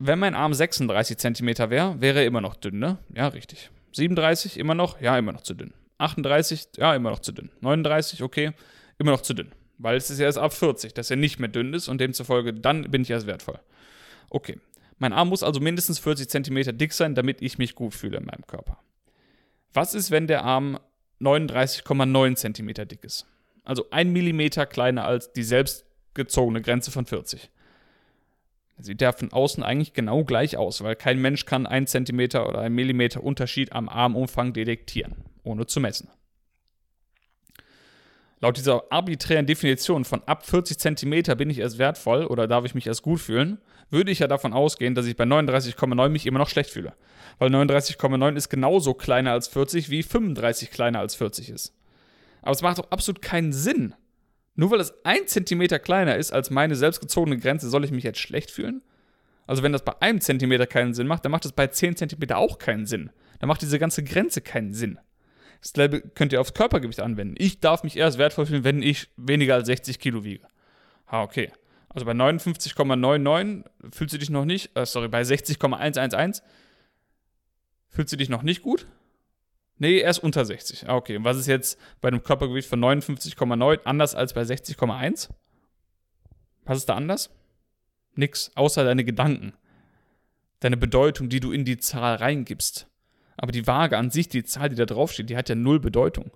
Wenn 0.00 0.18
mein 0.18 0.34
Arm 0.34 0.52
36 0.52 1.16
Zentimeter 1.16 1.70
wäre, 1.70 2.00
wäre 2.00 2.18
er 2.18 2.26
immer 2.26 2.40
noch 2.40 2.56
dünn, 2.56 2.80
ne? 2.80 2.98
Ja, 3.14 3.28
richtig. 3.28 3.70
37 3.92 4.58
immer 4.58 4.74
noch? 4.74 5.00
Ja, 5.00 5.16
immer 5.16 5.30
noch 5.30 5.42
zu 5.42 5.54
dünn. 5.54 5.72
38, 6.00 6.68
ja, 6.76 6.94
immer 6.94 7.10
noch 7.10 7.20
zu 7.20 7.32
dünn. 7.32 7.50
39, 7.60 8.22
okay, 8.22 8.52
immer 8.98 9.12
noch 9.12 9.22
zu 9.22 9.34
dünn. 9.34 9.52
Weil 9.78 9.96
es 9.96 10.10
ist 10.10 10.18
ja 10.18 10.26
erst 10.26 10.38
ab 10.38 10.52
40, 10.52 10.94
dass 10.94 11.10
er 11.10 11.16
nicht 11.16 11.38
mehr 11.38 11.48
dünn 11.48 11.72
ist 11.72 11.88
und 11.88 12.00
demzufolge 12.00 12.52
dann 12.52 12.90
bin 12.90 13.02
ich 13.02 13.10
erst 13.10 13.26
wertvoll. 13.26 13.58
Okay. 14.28 14.58
Mein 14.98 15.14
Arm 15.14 15.30
muss 15.30 15.42
also 15.42 15.60
mindestens 15.60 15.98
40 15.98 16.28
cm 16.28 16.76
dick 16.76 16.92
sein, 16.92 17.14
damit 17.14 17.40
ich 17.40 17.56
mich 17.56 17.74
gut 17.74 17.94
fühle 17.94 18.18
in 18.18 18.26
meinem 18.26 18.46
Körper. 18.46 18.78
Was 19.72 19.94
ist, 19.94 20.10
wenn 20.10 20.26
der 20.26 20.44
Arm 20.44 20.78
39,9 21.20 22.34
cm 22.36 22.86
dick 22.86 23.02
ist? 23.02 23.26
Also 23.64 23.86
ein 23.90 24.12
Millimeter 24.12 24.66
kleiner 24.66 25.06
als 25.06 25.32
die 25.32 25.42
selbstgezogene 25.42 26.60
Grenze 26.60 26.90
von 26.90 27.06
40. 27.06 27.50
Sieht 28.78 29.00
der 29.00 29.12
von 29.12 29.32
außen 29.32 29.62
eigentlich 29.62 29.92
genau 29.92 30.24
gleich 30.24 30.56
aus, 30.56 30.82
weil 30.82 30.96
kein 30.96 31.20
Mensch 31.20 31.46
kann 31.46 31.66
1 31.66 31.90
cm 31.90 32.20
oder 32.46 32.60
1 32.60 32.74
mm 32.74 33.20
Unterschied 33.20 33.72
am 33.72 33.88
Armumfang 33.88 34.52
detektieren, 34.52 35.24
ohne 35.42 35.66
zu 35.66 35.80
messen. 35.80 36.08
Laut 38.40 38.56
dieser 38.56 38.84
arbiträren 38.90 39.46
Definition 39.46 40.06
von 40.06 40.22
ab 40.24 40.46
40 40.46 40.78
cm 40.78 41.36
bin 41.36 41.50
ich 41.50 41.58
erst 41.58 41.78
wertvoll 41.78 42.24
oder 42.24 42.46
darf 42.46 42.64
ich 42.64 42.74
mich 42.74 42.86
erst 42.86 43.02
gut 43.02 43.20
fühlen, 43.20 43.58
würde 43.90 44.10
ich 44.10 44.20
ja 44.20 44.28
davon 44.28 44.54
ausgehen, 44.54 44.94
dass 44.94 45.06
ich 45.06 45.16
bei 45.16 45.24
39,9 45.24 46.08
mich 46.08 46.26
immer 46.26 46.38
noch 46.38 46.48
schlecht 46.48 46.70
fühle. 46.70 46.94
Weil 47.38 47.50
39,9 47.54 48.36
ist 48.36 48.48
genauso 48.48 48.94
kleiner 48.94 49.32
als 49.32 49.48
40 49.48 49.90
wie 49.90 50.02
35 50.02 50.70
kleiner 50.70 51.00
als 51.00 51.16
40 51.16 51.50
ist. 51.50 51.74
Aber 52.40 52.52
es 52.52 52.62
macht 52.62 52.78
doch 52.78 52.90
absolut 52.90 53.20
keinen 53.20 53.52
Sinn. 53.52 53.94
Nur 54.54 54.70
weil 54.70 54.80
es 54.80 54.94
1 55.04 55.30
cm 55.32 55.68
kleiner 55.82 56.16
ist 56.16 56.32
als 56.32 56.50
meine 56.50 56.76
selbstgezogene 56.76 57.38
Grenze, 57.38 57.68
soll 57.68 57.84
ich 57.84 57.90
mich 57.90 58.04
jetzt 58.04 58.20
schlecht 58.20 58.50
fühlen? 58.50 58.82
Also 59.46 59.62
wenn 59.62 59.72
das 59.72 59.84
bei 59.84 60.00
einem 60.00 60.20
Zentimeter 60.20 60.66
keinen 60.66 60.94
Sinn 60.94 61.06
macht, 61.06 61.24
dann 61.24 61.32
macht 61.32 61.44
es 61.44 61.52
bei 61.52 61.66
10 61.66 61.96
cm 61.96 62.30
auch 62.32 62.58
keinen 62.58 62.86
Sinn. 62.86 63.10
Dann 63.38 63.48
macht 63.48 63.62
diese 63.62 63.78
ganze 63.78 64.02
Grenze 64.02 64.40
keinen 64.40 64.72
Sinn. 64.72 64.98
Dasselbe 65.62 66.00
könnt 66.00 66.32
ihr 66.32 66.40
aufs 66.40 66.54
Körpergewicht 66.54 67.00
anwenden. 67.00 67.34
Ich 67.38 67.60
darf 67.60 67.82
mich 67.82 67.96
erst 67.96 68.18
wertvoll 68.18 68.46
fühlen, 68.46 68.64
wenn 68.64 68.82
ich 68.82 69.08
weniger 69.16 69.54
als 69.54 69.66
60 69.66 69.98
Kilo 69.98 70.24
wiege. 70.24 70.46
Ah, 71.06 71.22
okay. 71.22 71.52
Also 71.88 72.06
bei 72.06 72.12
59,99 72.12 73.64
fühlst 73.92 74.14
du 74.14 74.18
dich 74.18 74.30
noch 74.30 74.44
nicht, 74.44 74.76
äh, 74.76 74.86
sorry, 74.86 75.08
bei 75.08 75.24
60,111 75.24 76.40
fühlst 77.88 78.12
du 78.12 78.16
dich 78.16 78.28
noch 78.28 78.42
nicht 78.42 78.62
gut? 78.62 78.86
Nee, 79.78 79.98
erst 79.98 80.22
unter 80.22 80.44
60. 80.44 80.88
Ah, 80.88 80.94
okay. 80.94 81.16
Und 81.16 81.24
was 81.24 81.36
ist 81.36 81.46
jetzt 81.46 81.78
bei 82.00 82.08
einem 82.08 82.22
Körpergewicht 82.22 82.68
von 82.68 82.80
59,9 82.80 83.80
anders 83.84 84.14
als 84.14 84.34
bei 84.34 84.42
60,1? 84.42 85.30
Was 86.64 86.78
ist 86.78 86.88
da 86.88 86.94
anders? 86.94 87.30
Nix, 88.14 88.52
außer 88.54 88.84
deine 88.84 89.04
Gedanken. 89.04 89.54
Deine 90.60 90.76
Bedeutung, 90.76 91.30
die 91.30 91.40
du 91.40 91.50
in 91.50 91.64
die 91.64 91.78
Zahl 91.78 92.16
reingibst. 92.16 92.89
Aber 93.40 93.52
die 93.52 93.66
Waage 93.66 93.96
an 93.96 94.10
sich, 94.10 94.28
die 94.28 94.44
Zahl, 94.44 94.68
die 94.68 94.76
da 94.76 94.84
draufsteht, 94.84 95.30
die 95.30 95.36
hat 95.36 95.48
ja 95.48 95.54
null 95.54 95.80
Bedeutung. 95.80 96.30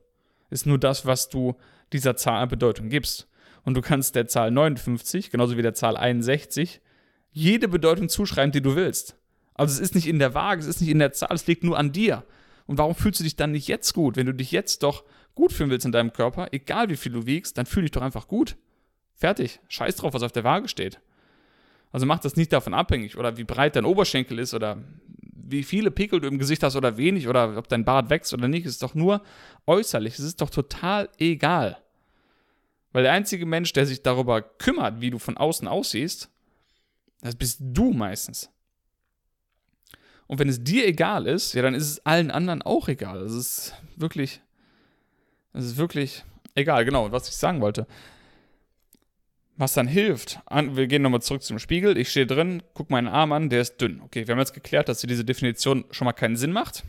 Ist 0.49 0.65
nur 0.65 0.79
das, 0.79 1.05
was 1.05 1.29
du 1.29 1.55
dieser 1.93 2.17
Zahl 2.17 2.43
an 2.43 2.49
Bedeutung 2.49 2.89
gibst. 2.89 3.29
Und 3.63 3.75
du 3.75 3.83
kannst 3.83 4.15
der 4.15 4.27
Zahl 4.27 4.51
59, 4.51 5.31
genauso 5.31 5.59
wie 5.59 5.63
der 5.63 5.75
Zahl 5.75 5.99
61, 5.99 6.81
jede 7.31 7.69
Bedeutung 7.69 8.09
zuschreiben, 8.09 8.53
die 8.53 8.63
du 8.63 8.75
willst. 8.75 9.19
Also 9.53 9.75
es 9.75 9.81
ist 9.81 9.95
nicht 9.95 10.07
in 10.07 10.19
der 10.19 10.33
Waage, 10.33 10.63
es 10.63 10.67
ist 10.67 10.81
nicht 10.81 10.91
in 10.91 10.99
der 10.99 11.13
Zahl, 11.13 11.35
es 11.35 11.47
liegt 11.47 11.63
nur 11.63 11.79
an 11.79 11.93
dir. 11.93 12.25
Und 12.67 12.79
warum 12.79 12.95
fühlst 12.95 13.21
du 13.21 13.25
dich 13.25 13.37
dann 13.37 13.53
nicht 13.53 13.69
jetzt 13.69 13.93
gut? 13.93 14.17
Wenn 14.17 14.25
du 14.25 14.33
dich 14.33 14.51
jetzt 14.51 14.83
doch 14.83 15.05
gut 15.35 15.53
fühlen 15.53 15.69
willst 15.69 15.85
in 15.85 15.93
deinem 15.93 16.15
Körper, 16.15 16.49
egal 16.53 16.89
wie 16.89 16.97
viel 16.97 17.13
du 17.13 17.27
wiegst, 17.27 17.59
dann 17.59 17.67
fühl 17.67 17.83
dich 17.83 17.93
doch 17.93 18.01
einfach 18.01 18.29
gut. 18.29 18.57
Fertig. 19.15 19.61
Scheiß 19.69 19.97
drauf, 19.97 20.15
was 20.15 20.23
auf 20.23 20.33
der 20.33 20.45
Waage 20.45 20.69
steht. 20.69 21.01
Also 21.93 22.07
mach 22.07 22.21
das 22.21 22.37
nicht 22.37 22.51
davon 22.53 22.73
abhängig 22.73 23.19
oder 23.19 23.37
wie 23.37 23.45
breit 23.45 23.77
dein 23.77 23.85
Oberschenkel 23.85 24.39
ist 24.39 24.55
oder 24.55 24.83
wie 25.37 25.63
viele 25.63 25.91
Pickel 25.91 26.21
du 26.21 26.29
im 26.29 26.39
Gesicht 26.39 26.63
hast 26.63 26.77
oder 26.77 26.97
wenig 26.97 27.29
oder 27.29 27.57
ob 27.57 27.69
dein 27.69 27.85
Bart 27.85 28.11
wächst 28.11 28.33
oder 28.33 28.49
nicht, 28.49 28.67
ist 28.67 28.83
doch 28.83 28.95
nur 28.95 29.23
äußerlich. 29.67 30.15
Es 30.15 30.25
ist 30.25 30.41
doch 30.41 30.51
total 30.51 31.09
egal. 31.19 31.79
Weil 32.93 33.03
der 33.03 33.13
einzige 33.13 33.45
Mensch, 33.45 33.73
der 33.73 33.87
sich 33.87 34.03
darüber 34.03 34.41
kümmert, 34.43 35.01
wie 35.01 35.11
du 35.11 35.19
von 35.19 35.37
außen 35.37 35.67
aussiehst, 35.67 36.31
das 37.21 37.35
bist 37.35 37.59
du 37.61 37.93
meistens. 37.93 38.51
Und 40.27 40.39
wenn 40.39 40.49
es 40.49 40.63
dir 40.63 40.87
egal 40.87 41.27
ist, 41.27 41.55
ja, 41.55 41.63
dann 41.63 41.75
ist 41.75 41.91
es 41.91 42.07
allen 42.07 42.31
anderen 42.31 42.63
auch 42.63 42.89
egal. 42.89 43.23
Es 43.23 43.33
ist 43.33 43.75
wirklich, 43.97 44.41
es 45.53 45.65
ist 45.65 45.77
wirklich 45.77 46.25
egal, 46.55 46.85
genau, 46.85 47.11
was 47.13 47.29
ich 47.29 47.37
sagen 47.37 47.61
wollte. 47.61 47.87
Was 49.57 49.75
dann 49.75 49.87
hilft, 49.87 50.41
wir 50.51 50.87
gehen 50.89 51.03
nochmal 51.03 51.23
zurück 51.23 51.43
zum 51.43 51.61
Spiegel. 51.61 51.97
Ich 51.97 52.11
stehe 52.11 52.27
drin, 52.27 52.63
gucke 52.75 52.93
meinen 52.93 53.07
Arm 53.07 53.31
an, 53.31 53.51
der 53.51 53.61
ist 53.61 53.81
dünn. 53.81 54.01
Okay, 54.01 54.27
wir 54.27 54.33
haben 54.33 54.41
jetzt 54.41 54.53
geklärt, 54.53 54.89
dass 54.89 55.01
diese 55.01 55.25
Definition 55.25 55.85
schon 55.93 56.07
mal 56.07 56.13
keinen 56.13 56.37
Sinn 56.37 56.51
macht. 56.51 56.83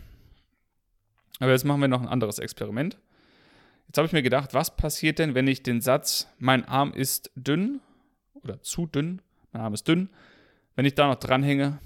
Aber 1.39 1.51
jetzt 1.51 1.63
machen 1.63 1.81
wir 1.81 1.87
noch 1.87 2.01
ein 2.01 2.07
anderes 2.07 2.39
Experiment. 2.39 2.97
Jetzt 3.87 3.97
habe 3.97 4.07
ich 4.07 4.13
mir 4.13 4.23
gedacht, 4.23 4.55
was 4.55 4.75
passiert 4.75 5.19
denn, 5.19 5.35
wenn 5.35 5.47
ich 5.47 5.61
den 5.61 5.79
Satz, 5.79 6.27
mein 6.39 6.65
Arm 6.65 6.91
ist 6.91 7.29
dünn 7.35 7.81
oder 8.33 8.61
zu 8.61 8.87
dünn, 8.87 9.21
mein 9.51 9.61
Arm 9.61 9.73
ist 9.75 9.87
dünn, 9.87 10.09
wenn 10.75 10.85
ich 10.85 10.95
da 10.95 11.07
noch 11.07 11.19
dranhänge 11.19 11.79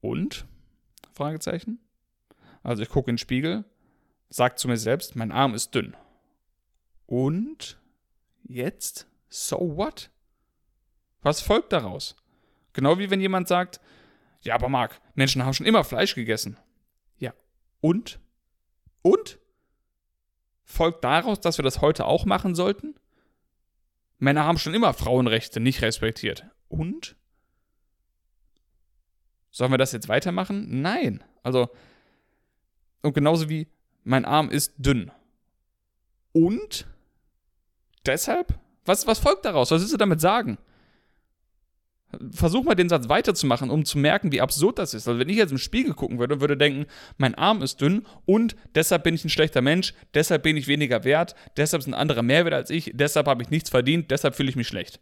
und? 0.00 0.46
Fragezeichen. 1.12 1.78
Also 2.62 2.82
ich 2.82 2.88
gucke 2.88 3.10
in 3.10 3.16
den 3.16 3.18
Spiegel, 3.18 3.64
sage 4.30 4.54
zu 4.54 4.66
mir 4.66 4.78
selbst, 4.78 5.14
mein 5.14 5.30
Arm 5.30 5.54
ist 5.54 5.74
dünn. 5.74 5.94
Und 7.04 7.78
jetzt? 8.44 9.06
So 9.30 9.76
what? 9.76 10.10
Was 11.22 11.40
folgt 11.40 11.72
daraus? 11.72 12.16
Genau 12.72 12.98
wie 12.98 13.10
wenn 13.10 13.20
jemand 13.20 13.48
sagt, 13.48 13.80
ja, 14.42 14.54
aber 14.54 14.68
Marc, 14.68 15.00
Menschen 15.14 15.44
haben 15.44 15.54
schon 15.54 15.66
immer 15.66 15.84
Fleisch 15.84 16.14
gegessen. 16.14 16.56
Ja, 17.18 17.32
und? 17.80 18.20
Und? 19.02 19.38
Folgt 20.64 21.04
daraus, 21.04 21.40
dass 21.40 21.58
wir 21.58 21.62
das 21.62 21.80
heute 21.80 22.06
auch 22.06 22.24
machen 22.24 22.54
sollten? 22.54 22.94
Männer 24.18 24.44
haben 24.44 24.58
schon 24.58 24.74
immer 24.74 24.94
Frauenrechte 24.94 25.60
nicht 25.60 25.82
respektiert. 25.82 26.46
Und? 26.68 27.16
Sollen 29.50 29.72
wir 29.72 29.78
das 29.78 29.92
jetzt 29.92 30.08
weitermachen? 30.08 30.80
Nein. 30.82 31.24
Also, 31.42 31.70
und 33.02 33.14
genauso 33.14 33.48
wie 33.48 33.68
mein 34.04 34.24
Arm 34.24 34.50
ist 34.50 34.74
dünn. 34.78 35.10
Und? 36.32 36.86
Deshalb? 38.06 38.58
Was, 38.84 39.06
was 39.06 39.18
folgt 39.18 39.44
daraus? 39.44 39.70
Was 39.70 39.80
willst 39.80 39.92
du 39.92 39.98
damit 39.98 40.20
sagen? 40.20 40.58
Versuch 42.32 42.64
mal 42.64 42.74
den 42.74 42.88
Satz 42.88 43.08
weiterzumachen, 43.08 43.70
um 43.70 43.84
zu 43.84 43.96
merken, 43.96 44.32
wie 44.32 44.40
absurd 44.40 44.80
das 44.80 44.94
ist. 44.94 45.06
Also 45.06 45.20
wenn 45.20 45.28
ich 45.28 45.36
jetzt 45.36 45.52
im 45.52 45.58
Spiegel 45.58 45.94
gucken 45.94 46.18
würde 46.18 46.34
und 46.34 46.40
würde 46.40 46.56
denken, 46.56 46.86
mein 47.18 47.36
Arm 47.36 47.62
ist 47.62 47.80
dünn 47.80 48.04
und 48.24 48.56
deshalb 48.74 49.04
bin 49.04 49.14
ich 49.14 49.24
ein 49.24 49.28
schlechter 49.28 49.62
Mensch, 49.62 49.94
deshalb 50.14 50.42
bin 50.42 50.56
ich 50.56 50.66
weniger 50.66 51.04
wert, 51.04 51.36
deshalb 51.56 51.80
ist 51.80 51.86
ein 51.86 51.94
anderer 51.94 52.22
mehr 52.22 52.44
wert 52.44 52.54
als 52.54 52.70
ich, 52.70 52.90
deshalb 52.94 53.28
habe 53.28 53.42
ich 53.42 53.50
nichts 53.50 53.70
verdient, 53.70 54.10
deshalb 54.10 54.34
fühle 54.34 54.50
ich 54.50 54.56
mich 54.56 54.66
schlecht. 54.66 55.00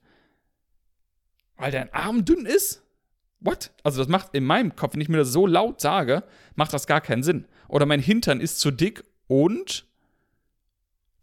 Weil 1.57 1.73
dein 1.73 1.93
Arm 1.95 2.27
dünn 2.27 2.45
ist? 2.45 2.83
What? 3.41 3.71
Also 3.85 4.01
das 4.01 4.09
macht 4.09 4.35
in 4.35 4.45
meinem 4.45 4.77
Kopf, 4.77 4.95
wenn 4.95 5.01
ich 5.01 5.09
mir 5.09 5.17
das 5.17 5.33
so 5.33 5.47
laut 5.47 5.81
sage, 5.81 6.25
macht 6.57 6.75
das 6.75 6.87
gar 6.87 7.01
keinen 7.01 7.23
Sinn. 7.23 7.47
Oder 7.69 7.87
mein 7.87 8.01
Hintern 8.01 8.41
ist 8.41 8.61
zu 8.61 8.71
dick 8.71 9.03
und 9.29 9.87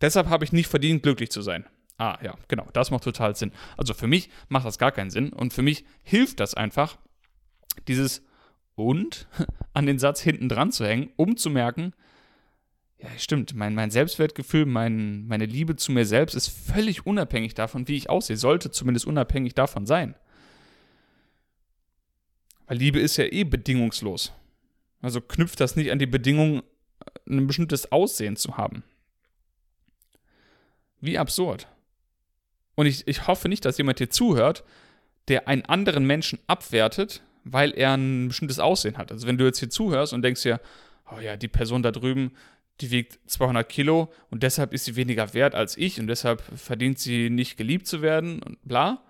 deshalb 0.01 0.29
habe 0.29 0.45
ich 0.45 0.51
nicht 0.51 0.67
verdient, 0.67 1.03
glücklich 1.03 1.29
zu 1.29 1.41
sein. 1.41 1.65
Ah, 1.97 2.17
ja, 2.21 2.35
genau, 2.47 2.67
das 2.73 2.91
macht 2.91 3.03
total 3.03 3.35
Sinn. 3.35 3.51
Also 3.77 3.93
für 3.93 4.07
mich 4.07 4.29
macht 4.49 4.65
das 4.65 4.77
gar 4.77 4.91
keinen 4.91 5.09
Sinn 5.09 5.31
und 5.31 5.53
für 5.53 5.61
mich 5.61 5.85
hilft 6.03 6.39
das 6.39 6.53
einfach, 6.53 6.97
dieses 7.87 8.21
und 8.75 9.27
an 9.73 9.85
den 9.85 9.99
Satz 9.99 10.21
hinten 10.21 10.49
dran 10.49 10.71
zu 10.71 10.85
hängen, 10.85 11.11
um 11.15 11.37
zu 11.37 11.49
merken, 11.49 11.93
ja, 12.97 13.09
stimmt, 13.17 13.53
mein, 13.55 13.75
mein 13.75 13.91
Selbstwertgefühl, 13.91 14.65
mein, 14.65 15.27
meine 15.27 15.45
Liebe 15.45 15.75
zu 15.75 15.91
mir 15.91 16.05
selbst 16.05 16.33
ist 16.33 16.47
völlig 16.47 17.05
unabhängig 17.05 17.53
davon, 17.53 17.87
wie 17.87 17.95
ich 17.95 18.09
aussehe, 18.09 18.37
sollte 18.37 18.71
zumindest 18.71 19.05
unabhängig 19.05 19.53
davon 19.53 19.85
sein. 19.85 20.15
Weil 22.67 22.77
Liebe 22.77 22.99
ist 22.99 23.17
ja 23.17 23.25
eh 23.25 23.43
bedingungslos. 23.43 24.33
Also 25.01 25.21
knüpft 25.21 25.59
das 25.59 25.75
nicht 25.75 25.91
an 25.91 25.99
die 25.99 26.07
Bedingung, 26.07 26.63
ein 27.27 27.47
bestimmtes 27.47 27.91
Aussehen 27.91 28.37
zu 28.37 28.57
haben. 28.57 28.83
Wie 30.99 31.17
absurd. 31.17 31.67
Und 32.75 32.85
ich, 32.85 33.07
ich 33.07 33.27
hoffe 33.27 33.49
nicht, 33.49 33.65
dass 33.65 33.77
jemand 33.77 33.97
hier 33.97 34.09
zuhört, 34.09 34.63
der 35.27 35.47
einen 35.47 35.63
anderen 35.63 36.05
Menschen 36.05 36.39
abwertet, 36.47 37.21
weil 37.43 37.71
er 37.71 37.93
ein 37.95 38.27
bestimmtes 38.27 38.59
Aussehen 38.59 38.97
hat. 38.97 39.11
Also 39.11 39.27
wenn 39.27 39.37
du 39.37 39.45
jetzt 39.45 39.59
hier 39.59 39.69
zuhörst 39.69 40.13
und 40.13 40.21
denkst 40.21 40.43
dir, 40.43 40.59
oh 41.11 41.19
ja, 41.19 41.37
die 41.37 41.47
Person 41.47 41.83
da 41.83 41.91
drüben, 41.91 42.31
die 42.81 42.91
wiegt 42.91 43.19
200 43.29 43.67
Kilo 43.67 44.11
und 44.29 44.43
deshalb 44.43 44.73
ist 44.73 44.85
sie 44.85 44.95
weniger 44.95 45.33
wert 45.33 45.55
als 45.55 45.77
ich 45.77 45.99
und 45.99 46.07
deshalb 46.07 46.41
verdient 46.55 46.99
sie 46.99 47.29
nicht 47.29 47.57
geliebt 47.57 47.87
zu 47.87 48.01
werden 48.01 48.41
und 48.43 48.57
bla, 48.63 49.01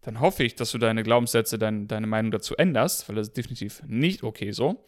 dann 0.00 0.18
hoffe 0.18 0.42
ich, 0.42 0.56
dass 0.56 0.72
du 0.72 0.78
deine 0.78 1.04
Glaubenssätze, 1.04 1.58
dein, 1.58 1.86
deine 1.86 2.08
Meinung 2.08 2.32
dazu 2.32 2.56
änderst, 2.56 3.08
weil 3.08 3.16
das 3.16 3.28
ist 3.28 3.36
definitiv 3.36 3.82
nicht 3.86 4.24
okay 4.24 4.50
so. 4.50 4.84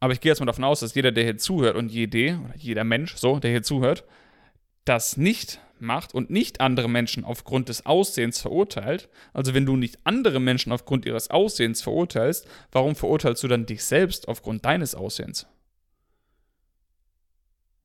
Aber 0.00 0.12
ich 0.12 0.20
gehe 0.20 0.30
jetzt 0.32 0.40
mal 0.40 0.46
davon 0.46 0.64
aus, 0.64 0.80
dass 0.80 0.94
jeder, 0.94 1.12
der 1.12 1.24
hier 1.24 1.38
zuhört 1.38 1.76
und 1.76 1.90
jede, 1.90 2.40
oder 2.44 2.56
jeder 2.56 2.84
Mensch, 2.84 3.16
so, 3.16 3.38
der 3.38 3.52
hier 3.52 3.62
zuhört, 3.62 4.04
das 4.84 5.16
nicht 5.16 5.60
macht 5.84 6.14
und 6.14 6.30
nicht 6.30 6.60
andere 6.60 6.88
Menschen 6.88 7.24
aufgrund 7.24 7.68
des 7.68 7.86
Aussehens 7.86 8.40
verurteilt, 8.40 9.08
also 9.32 9.54
wenn 9.54 9.66
du 9.66 9.76
nicht 9.76 9.98
andere 10.04 10.40
Menschen 10.40 10.72
aufgrund 10.72 11.06
ihres 11.06 11.30
Aussehens 11.30 11.82
verurteilst, 11.82 12.46
warum 12.72 12.96
verurteilst 12.96 13.42
du 13.42 13.48
dann 13.48 13.66
dich 13.66 13.84
selbst 13.84 14.28
aufgrund 14.28 14.64
deines 14.64 14.94
Aussehens? 14.94 15.46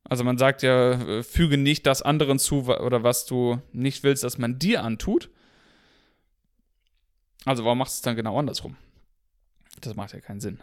Also 0.04 0.24
man 0.24 0.40
sagt 0.40 0.64
ja, 0.64 0.94
äh, 0.94 1.24
füge 1.24 1.58
nicht 1.58 1.86
das 1.86 2.02
anderen 2.02 2.40
zu 2.40 2.68
oder 2.68 3.04
was 3.04 3.26
du 3.26 3.62
nicht 3.72 4.04
willst, 4.04 4.24
dass 4.24 4.40
man 4.40 4.58
dir 4.58 4.84
antut. 4.84 5.30
Also 7.46 7.64
warum 7.64 7.78
machst 7.78 7.94
du 7.94 7.98
es 7.98 8.02
dann 8.02 8.16
genau 8.16 8.38
andersrum? 8.40 8.76
Das 9.82 9.96
macht 9.96 10.14
ja 10.14 10.20
keinen 10.20 10.42
Sinn. 10.42 10.60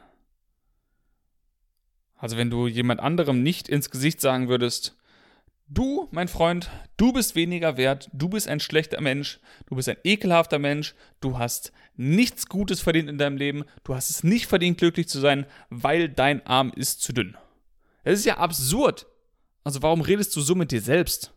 Also 2.17 2.37
wenn 2.37 2.51
du 2.51 2.67
jemand 2.67 3.01
anderem 3.01 3.43
nicht 3.43 3.69
ins 3.69 3.91
Gesicht 3.91 4.21
sagen 4.21 4.49
würdest, 4.49 4.97
du, 5.69 6.09
mein 6.11 6.29
Freund, 6.29 6.71
du 6.97 7.13
bist 7.13 7.35
weniger 7.35 7.77
wert, 7.77 8.09
du 8.13 8.29
bist 8.29 8.49
ein 8.49 8.61
schlechter 8.61 9.01
Mensch, 9.01 9.41
du 9.67 9.77
bist 9.77 9.89
ein 9.89 9.97
ekelhafter 10.05 10.59
Mensch, 10.59 10.95
du 11.21 11.39
hast 11.39 11.73
nichts 11.97 12.47
Gutes 12.47 12.81
verdient 12.81 13.09
in 13.09 13.19
deinem 13.19 13.37
Leben, 13.37 13.65
du 13.85 13.95
hast 13.95 14.11
es 14.11 14.25
nicht 14.25 14.47
verdient, 14.47 14.79
glücklich 14.79 15.09
zu 15.09 15.21
sein, 15.21 15.47
weil 15.71 16.09
dein 16.09 16.45
Arm 16.47 16.73
ist 16.75 17.03
zu 17.03 17.13
dünn. 17.13 17.37
Das 18.05 18.19
ist 18.19 18.25
ja 18.25 18.39
absurd. 18.39 19.07
Also 19.65 19.83
warum 19.83 20.01
redest 20.01 20.35
du 20.37 20.41
so 20.41 20.55
mit 20.55 20.71
dir 20.71 20.81
selbst? 20.81 21.33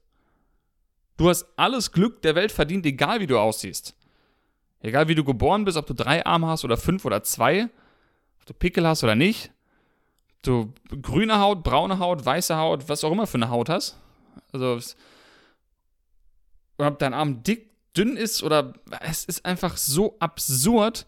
Du 1.17 1.29
hast 1.29 1.45
alles 1.57 1.91
Glück 1.91 2.21
der 2.21 2.35
Welt 2.35 2.51
verdient, 2.51 2.85
egal 2.85 3.19
wie 3.19 3.27
du 3.27 3.39
aussiehst. 3.39 3.95
Egal 4.81 5.07
wie 5.07 5.15
du 5.15 5.23
geboren 5.23 5.65
bist, 5.65 5.77
ob 5.77 5.87
du 5.87 5.93
drei 5.93 6.25
Arme 6.25 6.47
hast 6.47 6.63
oder 6.63 6.77
fünf 6.77 7.03
oder 7.03 7.23
zwei, 7.23 7.69
ob 8.39 8.45
du 8.45 8.53
Pickel 8.53 8.87
hast 8.87 9.03
oder 9.03 9.15
nicht 9.15 9.51
du 10.41 10.73
grüne 11.01 11.39
Haut, 11.39 11.63
braune 11.63 11.99
Haut, 11.99 12.25
weiße 12.25 12.57
Haut, 12.57 12.87
was 12.89 13.03
auch 13.03 13.11
immer 13.11 13.27
für 13.27 13.37
eine 13.37 13.49
Haut 13.49 13.69
hast. 13.69 13.97
Also, 14.51 14.79
ob 16.77 16.99
dein 16.99 17.13
Arm 17.13 17.43
dick, 17.43 17.69
dünn 17.95 18.17
ist 18.17 18.43
oder 18.43 18.73
es 19.01 19.25
ist 19.25 19.45
einfach 19.45 19.77
so 19.77 20.17
absurd, 20.19 21.05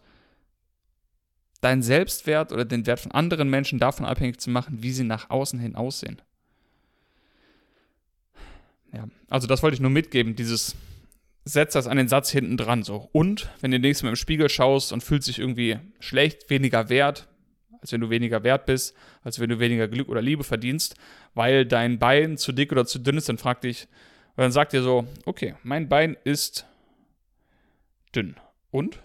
deinen 1.60 1.82
Selbstwert 1.82 2.52
oder 2.52 2.64
den 2.64 2.86
Wert 2.86 3.00
von 3.00 3.12
anderen 3.12 3.48
Menschen 3.48 3.78
davon 3.78 4.04
abhängig 4.04 4.40
zu 4.40 4.50
machen, 4.50 4.82
wie 4.82 4.92
sie 4.92 5.04
nach 5.04 5.30
außen 5.30 5.58
hin 5.58 5.76
aussehen. 5.76 6.20
Ja, 8.92 9.08
also 9.30 9.46
das 9.46 9.62
wollte 9.62 9.74
ich 9.74 9.80
nur 9.80 9.90
mitgeben, 9.90 10.36
dieses 10.36 10.74
setz 11.44 11.72
das 11.72 11.86
an 11.86 11.96
den 11.96 12.08
Satz 12.08 12.30
hinten 12.30 12.56
dran 12.56 12.82
so. 12.82 13.08
Und 13.12 13.48
wenn 13.60 13.70
du 13.70 13.78
nächstes 13.78 14.02
Mal 14.02 14.10
im 14.10 14.16
Spiegel 14.16 14.48
schaust 14.48 14.92
und 14.92 15.02
fühlst 15.02 15.28
dich 15.28 15.38
irgendwie 15.38 15.78
schlecht, 15.98 16.50
weniger 16.50 16.88
wert, 16.88 17.28
als 17.82 17.92
wenn 17.92 18.00
du 18.00 18.10
weniger 18.10 18.44
wert 18.44 18.64
bist, 18.64 18.94
als 19.22 19.40
wenn 19.40 19.50
du 19.50 19.58
weniger 19.58 19.88
Glück 19.88 20.08
oder 20.08 20.22
Liebe 20.22 20.44
verdienst, 20.44 20.94
weil 21.34 21.66
dein 21.66 21.98
Bein 21.98 22.38
zu 22.38 22.52
dick 22.52 22.72
oder 22.72 22.86
zu 22.86 23.00
dünn 23.00 23.18
ist, 23.18 23.28
dann 23.28 23.38
frag 23.38 23.60
dich, 23.60 23.88
und 24.36 24.42
dann 24.42 24.52
sagt 24.52 24.72
dir 24.72 24.82
so, 24.82 25.06
okay, 25.26 25.56
mein 25.62 25.88
Bein 25.88 26.16
ist 26.24 26.64
dünn. 28.14 28.36
Und? 28.70 29.02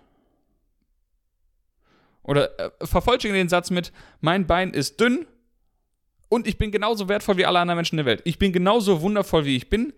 Oder 2.24 2.58
äh, 2.60 2.86
vervollständige 2.86 3.44
den 3.44 3.50
Satz 3.50 3.72
mit, 3.72 3.92
mein 4.22 4.48
Bein 4.48 4.72
ist 4.72 5.02
dünn 5.02 5.26
und 6.30 6.46
ich 6.46 6.58
bin 6.58 6.72
genauso 6.72 7.10
wertvoll 7.10 7.38
wie 7.38 7.46
alle 7.46 7.60
anderen 7.60 7.78
Menschen 7.78 7.98
der 7.98 8.06
Welt. 8.06 8.22
Ich 8.26 8.38
bin 8.38 8.54
genauso 8.54 9.02
wundervoll, 9.02 9.46
wie 9.46 9.58
ich 9.58 9.70
bin. 9.70 9.94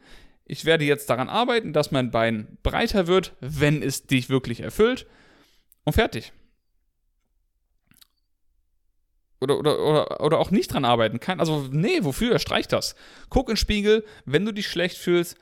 Ich 0.46 0.66
werde 0.66 0.86
jetzt 0.86 1.10
daran 1.10 1.30
arbeiten, 1.30 1.74
dass 1.74 1.92
mein 1.92 2.12
Bein 2.12 2.58
breiter 2.64 3.08
wird, 3.08 3.34
wenn 3.42 3.84
es 3.84 4.08
dich 4.08 4.30
wirklich 4.30 4.62
erfüllt. 4.62 5.06
Und 5.84 5.94
fertig 5.94 6.32
oder, 9.42 9.58
oder, 9.58 9.80
oder, 9.80 10.22
oder 10.22 10.40
auch 10.40 10.52
nicht 10.52 10.74
dran 10.74 10.86
arbeiten 10.86 11.20
kann. 11.20 11.40
Also, 11.40 11.68
nee, 11.72 12.04
wofür? 12.04 12.40
Streich 12.40 12.68
das. 12.68 12.96
Guck 13.30 13.50
in 13.50 13.54
den 13.54 13.58
Spiegel, 13.58 14.06
wenn 14.26 14.46
du 14.46 14.54
dich 14.54 14.68
schlecht 14.68 14.98
fühlst, 14.98 15.38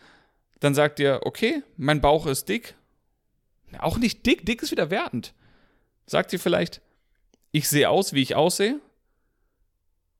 dann 0.60 0.76
sag 0.76 0.96
dir, 0.96 1.22
okay, 1.24 1.64
mein 1.78 2.02
Bauch 2.02 2.26
ist 2.26 2.50
dick. 2.50 2.76
Auch 3.80 3.98
nicht 3.98 4.26
dick, 4.26 4.46
dick 4.46 4.62
ist 4.62 4.72
wieder 4.72 4.90
wertend. 4.90 5.34
Sag 6.06 6.30
dir 6.30 6.40
vielleicht, 6.40 6.82
ich 7.52 7.68
sehe 7.68 7.90
aus, 7.90 8.14
wie 8.14 8.22
ich 8.22 8.36
aussehe. 8.36 8.80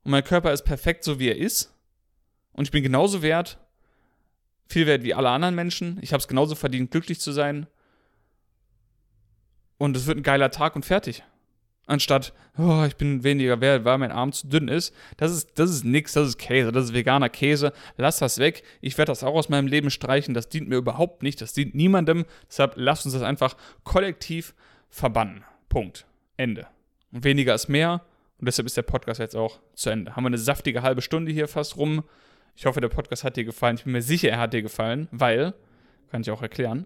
Und 0.04 0.12
mein 0.12 0.24
Körper 0.24 0.52
ist 0.52 0.64
perfekt, 0.64 1.04
so 1.04 1.20
wie 1.20 1.30
er 1.30 1.38
ist. 1.38 1.74
Und 2.54 2.66
ich 2.66 2.72
bin 2.72 2.84
genauso 2.84 3.22
wert, 3.22 3.58
viel 4.68 4.86
wert 4.86 5.04
wie 5.04 5.14
alle 5.14 5.30
anderen 5.30 5.56
Menschen. 5.56 5.98
Ich 6.02 6.14
habe 6.14 6.20
es 6.20 6.28
genauso 6.28 6.56
verdient, 6.56 6.92
glücklich 6.92 7.20
zu 7.20 7.32
sein. 7.32 7.68
Und 9.78 9.96
es 9.96 10.08
wird 10.08 10.18
ein 10.18 10.24
geiler 10.24 10.52
Tag 10.52 10.76
und 10.76 10.86
fertig 10.86 11.24
anstatt, 11.88 12.34
oh, 12.58 12.84
ich 12.86 12.96
bin 12.96 13.24
weniger 13.24 13.60
wert, 13.62 13.86
weil 13.86 13.98
mein 13.98 14.12
Arm 14.12 14.32
zu 14.32 14.48
dünn 14.48 14.68
ist. 14.68 14.94
Das 15.18 15.32
ist, 15.32 15.58
das 15.58 15.72
ist 15.72 15.84
nix, 15.84 16.14
das 16.14 16.28
ist 16.28 16.38
Käse, 16.38 16.72
das 16.72 16.86
ist 16.86 16.94
veganer 16.94 17.30
Käse. 17.30 17.74
Lass 17.98 18.20
das 18.20 18.38
weg. 18.38 18.64
Ich 18.82 18.98
werde 18.98 19.12
das 19.12 19.24
auch 19.24 19.34
aus 19.34 19.50
meinem 19.50 19.68
Leben 19.68 19.90
streichen. 19.90 20.34
Das 20.34 20.50
dient 20.50 20.70
mir 20.70 20.76
überhaupt 20.76 21.24
nicht. 21.24 21.42
Das 21.42 21.54
dient 21.54 21.74
niemandem. 21.74 22.26
Deshalb 22.48 22.74
lasst 22.76 23.06
uns 23.06 23.14
das 23.14 23.24
einfach 23.24 23.58
kollektiv 23.84 24.54
verbannen. 24.90 25.44
Punkt. 25.70 26.06
Ende. 26.36 26.68
Und 27.12 27.24
weniger 27.24 27.56
ist 27.56 27.68
mehr. 27.68 28.02
Und 28.40 28.46
deshalb 28.46 28.68
ist 28.68 28.78
der 28.78 28.84
Podcast 28.84 29.20
jetzt 29.20 29.36
auch 29.36 29.60
zu 29.74 29.90
Ende. 29.90 30.16
Haben 30.16 30.24
wir 30.24 30.28
eine 30.28 30.38
saftige 30.38 30.84
halbe 30.84 31.02
Stunde 31.02 31.32
hier 31.32 31.48
fast 31.48 31.78
rum. 31.78 32.04
Ich 32.56 32.66
hoffe, 32.66 32.82
der 32.82 32.90
Podcast 32.90 33.24
hat 33.24 33.36
dir 33.38 33.46
gefallen. 33.46 33.78
Ich 33.78 33.84
bin 33.84 33.94
mir 33.94 34.02
sicher, 34.02 34.30
er 34.30 34.40
hat 34.40 34.54
dir 34.54 34.62
gefallen, 34.62 35.08
weil, 35.12 35.54
kann 36.12 36.22
ich 36.22 36.32
auch 36.32 36.42
erklären, 36.42 36.86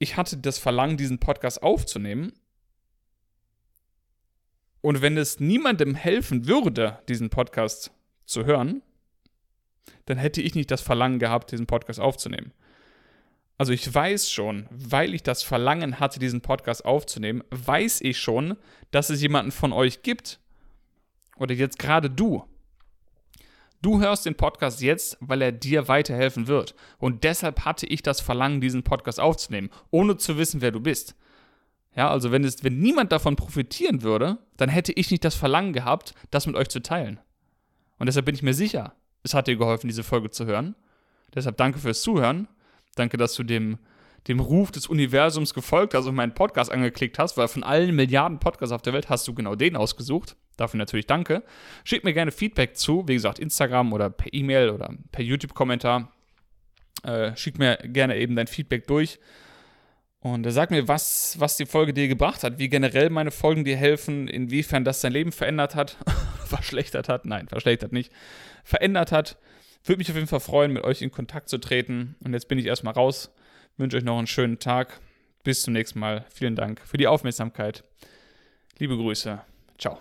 ich 0.00 0.16
hatte 0.16 0.38
das 0.38 0.58
Verlangen, 0.58 0.96
diesen 0.96 1.20
Podcast 1.20 1.62
aufzunehmen. 1.62 2.32
Und 4.80 5.02
wenn 5.02 5.18
es 5.18 5.40
niemandem 5.40 5.94
helfen 5.94 6.46
würde, 6.48 6.98
diesen 7.06 7.28
Podcast 7.28 7.92
zu 8.24 8.46
hören, 8.46 8.82
dann 10.06 10.16
hätte 10.16 10.40
ich 10.40 10.54
nicht 10.54 10.70
das 10.70 10.80
Verlangen 10.80 11.18
gehabt, 11.18 11.52
diesen 11.52 11.66
Podcast 11.66 12.00
aufzunehmen. 12.00 12.52
Also 13.58 13.74
ich 13.74 13.92
weiß 13.92 14.30
schon, 14.30 14.66
weil 14.70 15.12
ich 15.12 15.22
das 15.22 15.42
Verlangen 15.42 16.00
hatte, 16.00 16.18
diesen 16.18 16.40
Podcast 16.40 16.86
aufzunehmen, 16.86 17.44
weiß 17.50 18.00
ich 18.00 18.18
schon, 18.18 18.56
dass 18.90 19.10
es 19.10 19.20
jemanden 19.20 19.52
von 19.52 19.74
euch 19.74 20.02
gibt, 20.02 20.40
oder 21.36 21.54
jetzt 21.54 21.78
gerade 21.78 22.08
du, 22.08 22.42
Du 23.82 24.00
hörst 24.00 24.26
den 24.26 24.34
Podcast 24.34 24.82
jetzt, 24.82 25.16
weil 25.20 25.40
er 25.40 25.52
dir 25.52 25.88
weiterhelfen 25.88 26.46
wird. 26.48 26.74
Und 26.98 27.24
deshalb 27.24 27.64
hatte 27.64 27.86
ich 27.86 28.02
das 28.02 28.20
Verlangen, 28.20 28.60
diesen 28.60 28.82
Podcast 28.82 29.18
aufzunehmen, 29.18 29.70
ohne 29.90 30.18
zu 30.18 30.36
wissen, 30.36 30.60
wer 30.60 30.70
du 30.70 30.80
bist. 30.80 31.14
Ja, 31.96 32.10
also 32.10 32.30
wenn, 32.30 32.44
es, 32.44 32.62
wenn 32.62 32.78
niemand 32.78 33.10
davon 33.10 33.36
profitieren 33.36 34.02
würde, 34.02 34.38
dann 34.56 34.68
hätte 34.68 34.92
ich 34.92 35.10
nicht 35.10 35.24
das 35.24 35.34
Verlangen 35.34 35.72
gehabt, 35.72 36.14
das 36.30 36.46
mit 36.46 36.56
euch 36.56 36.68
zu 36.68 36.82
teilen. 36.82 37.20
Und 37.98 38.06
deshalb 38.06 38.26
bin 38.26 38.34
ich 38.34 38.42
mir 38.42 38.54
sicher, 38.54 38.94
es 39.22 39.34
hat 39.34 39.46
dir 39.46 39.56
geholfen, 39.56 39.88
diese 39.88 40.02
Folge 40.02 40.30
zu 40.30 40.46
hören. 40.46 40.74
Deshalb 41.34 41.56
danke 41.56 41.78
fürs 41.78 42.02
Zuhören. 42.02 42.48
Danke, 42.96 43.16
dass 43.16 43.34
du 43.34 43.44
dem, 43.44 43.78
dem 44.28 44.40
Ruf 44.40 44.70
des 44.70 44.88
Universums 44.88 45.54
gefolgt 45.54 45.94
hast 45.94 46.06
und 46.06 46.14
meinen 46.14 46.34
Podcast 46.34 46.70
angeklickt 46.70 47.18
hast, 47.18 47.36
weil 47.36 47.48
von 47.48 47.62
allen 47.62 47.94
Milliarden 47.94 48.40
Podcasts 48.40 48.72
auf 48.72 48.82
der 48.82 48.92
Welt 48.92 49.08
hast 49.08 49.26
du 49.26 49.34
genau 49.34 49.54
den 49.54 49.76
ausgesucht. 49.76 50.36
Dafür 50.60 50.76
natürlich 50.76 51.06
danke. 51.06 51.42
Schickt 51.84 52.04
mir 52.04 52.12
gerne 52.12 52.32
Feedback 52.32 52.76
zu, 52.76 53.08
wie 53.08 53.14
gesagt, 53.14 53.38
Instagram 53.38 53.94
oder 53.94 54.10
per 54.10 54.30
E-Mail 54.34 54.68
oder 54.68 54.92
per 55.10 55.24
YouTube-Kommentar. 55.24 56.12
Äh, 57.02 57.34
schick 57.34 57.58
mir 57.58 57.78
gerne 57.82 58.18
eben 58.18 58.36
dein 58.36 58.46
Feedback 58.46 58.86
durch. 58.86 59.18
Und 60.18 60.44
äh, 60.44 60.50
sag 60.50 60.70
mir, 60.70 60.86
was, 60.86 61.40
was 61.40 61.56
die 61.56 61.64
Folge 61.64 61.94
dir 61.94 62.08
gebracht 62.08 62.44
hat, 62.44 62.58
wie 62.58 62.68
generell 62.68 63.08
meine 63.08 63.30
Folgen 63.30 63.64
dir 63.64 63.78
helfen, 63.78 64.28
inwiefern 64.28 64.84
das 64.84 65.00
dein 65.00 65.12
Leben 65.12 65.32
verändert 65.32 65.74
hat, 65.74 65.96
verschlechtert 66.44 67.08
hat, 67.08 67.24
nein, 67.24 67.48
verschlechtert 67.48 67.92
nicht, 67.92 68.12
verändert 68.62 69.12
hat. 69.12 69.38
Würde 69.84 69.96
mich 69.96 70.10
auf 70.10 70.16
jeden 70.16 70.28
Fall 70.28 70.40
freuen, 70.40 70.74
mit 70.74 70.84
euch 70.84 71.00
in 71.00 71.10
Kontakt 71.10 71.48
zu 71.48 71.56
treten. 71.56 72.16
Und 72.22 72.34
jetzt 72.34 72.48
bin 72.48 72.58
ich 72.58 72.66
erstmal 72.66 72.92
raus. 72.92 73.34
Wünsche 73.78 73.96
euch 73.96 74.04
noch 74.04 74.18
einen 74.18 74.26
schönen 74.26 74.58
Tag. 74.58 75.00
Bis 75.42 75.62
zum 75.62 75.72
nächsten 75.72 76.00
Mal. 76.00 76.26
Vielen 76.28 76.54
Dank 76.54 76.82
für 76.84 76.98
die 76.98 77.06
Aufmerksamkeit. 77.06 77.82
Liebe 78.78 78.98
Grüße. 78.98 79.40
Ciao. 79.78 80.00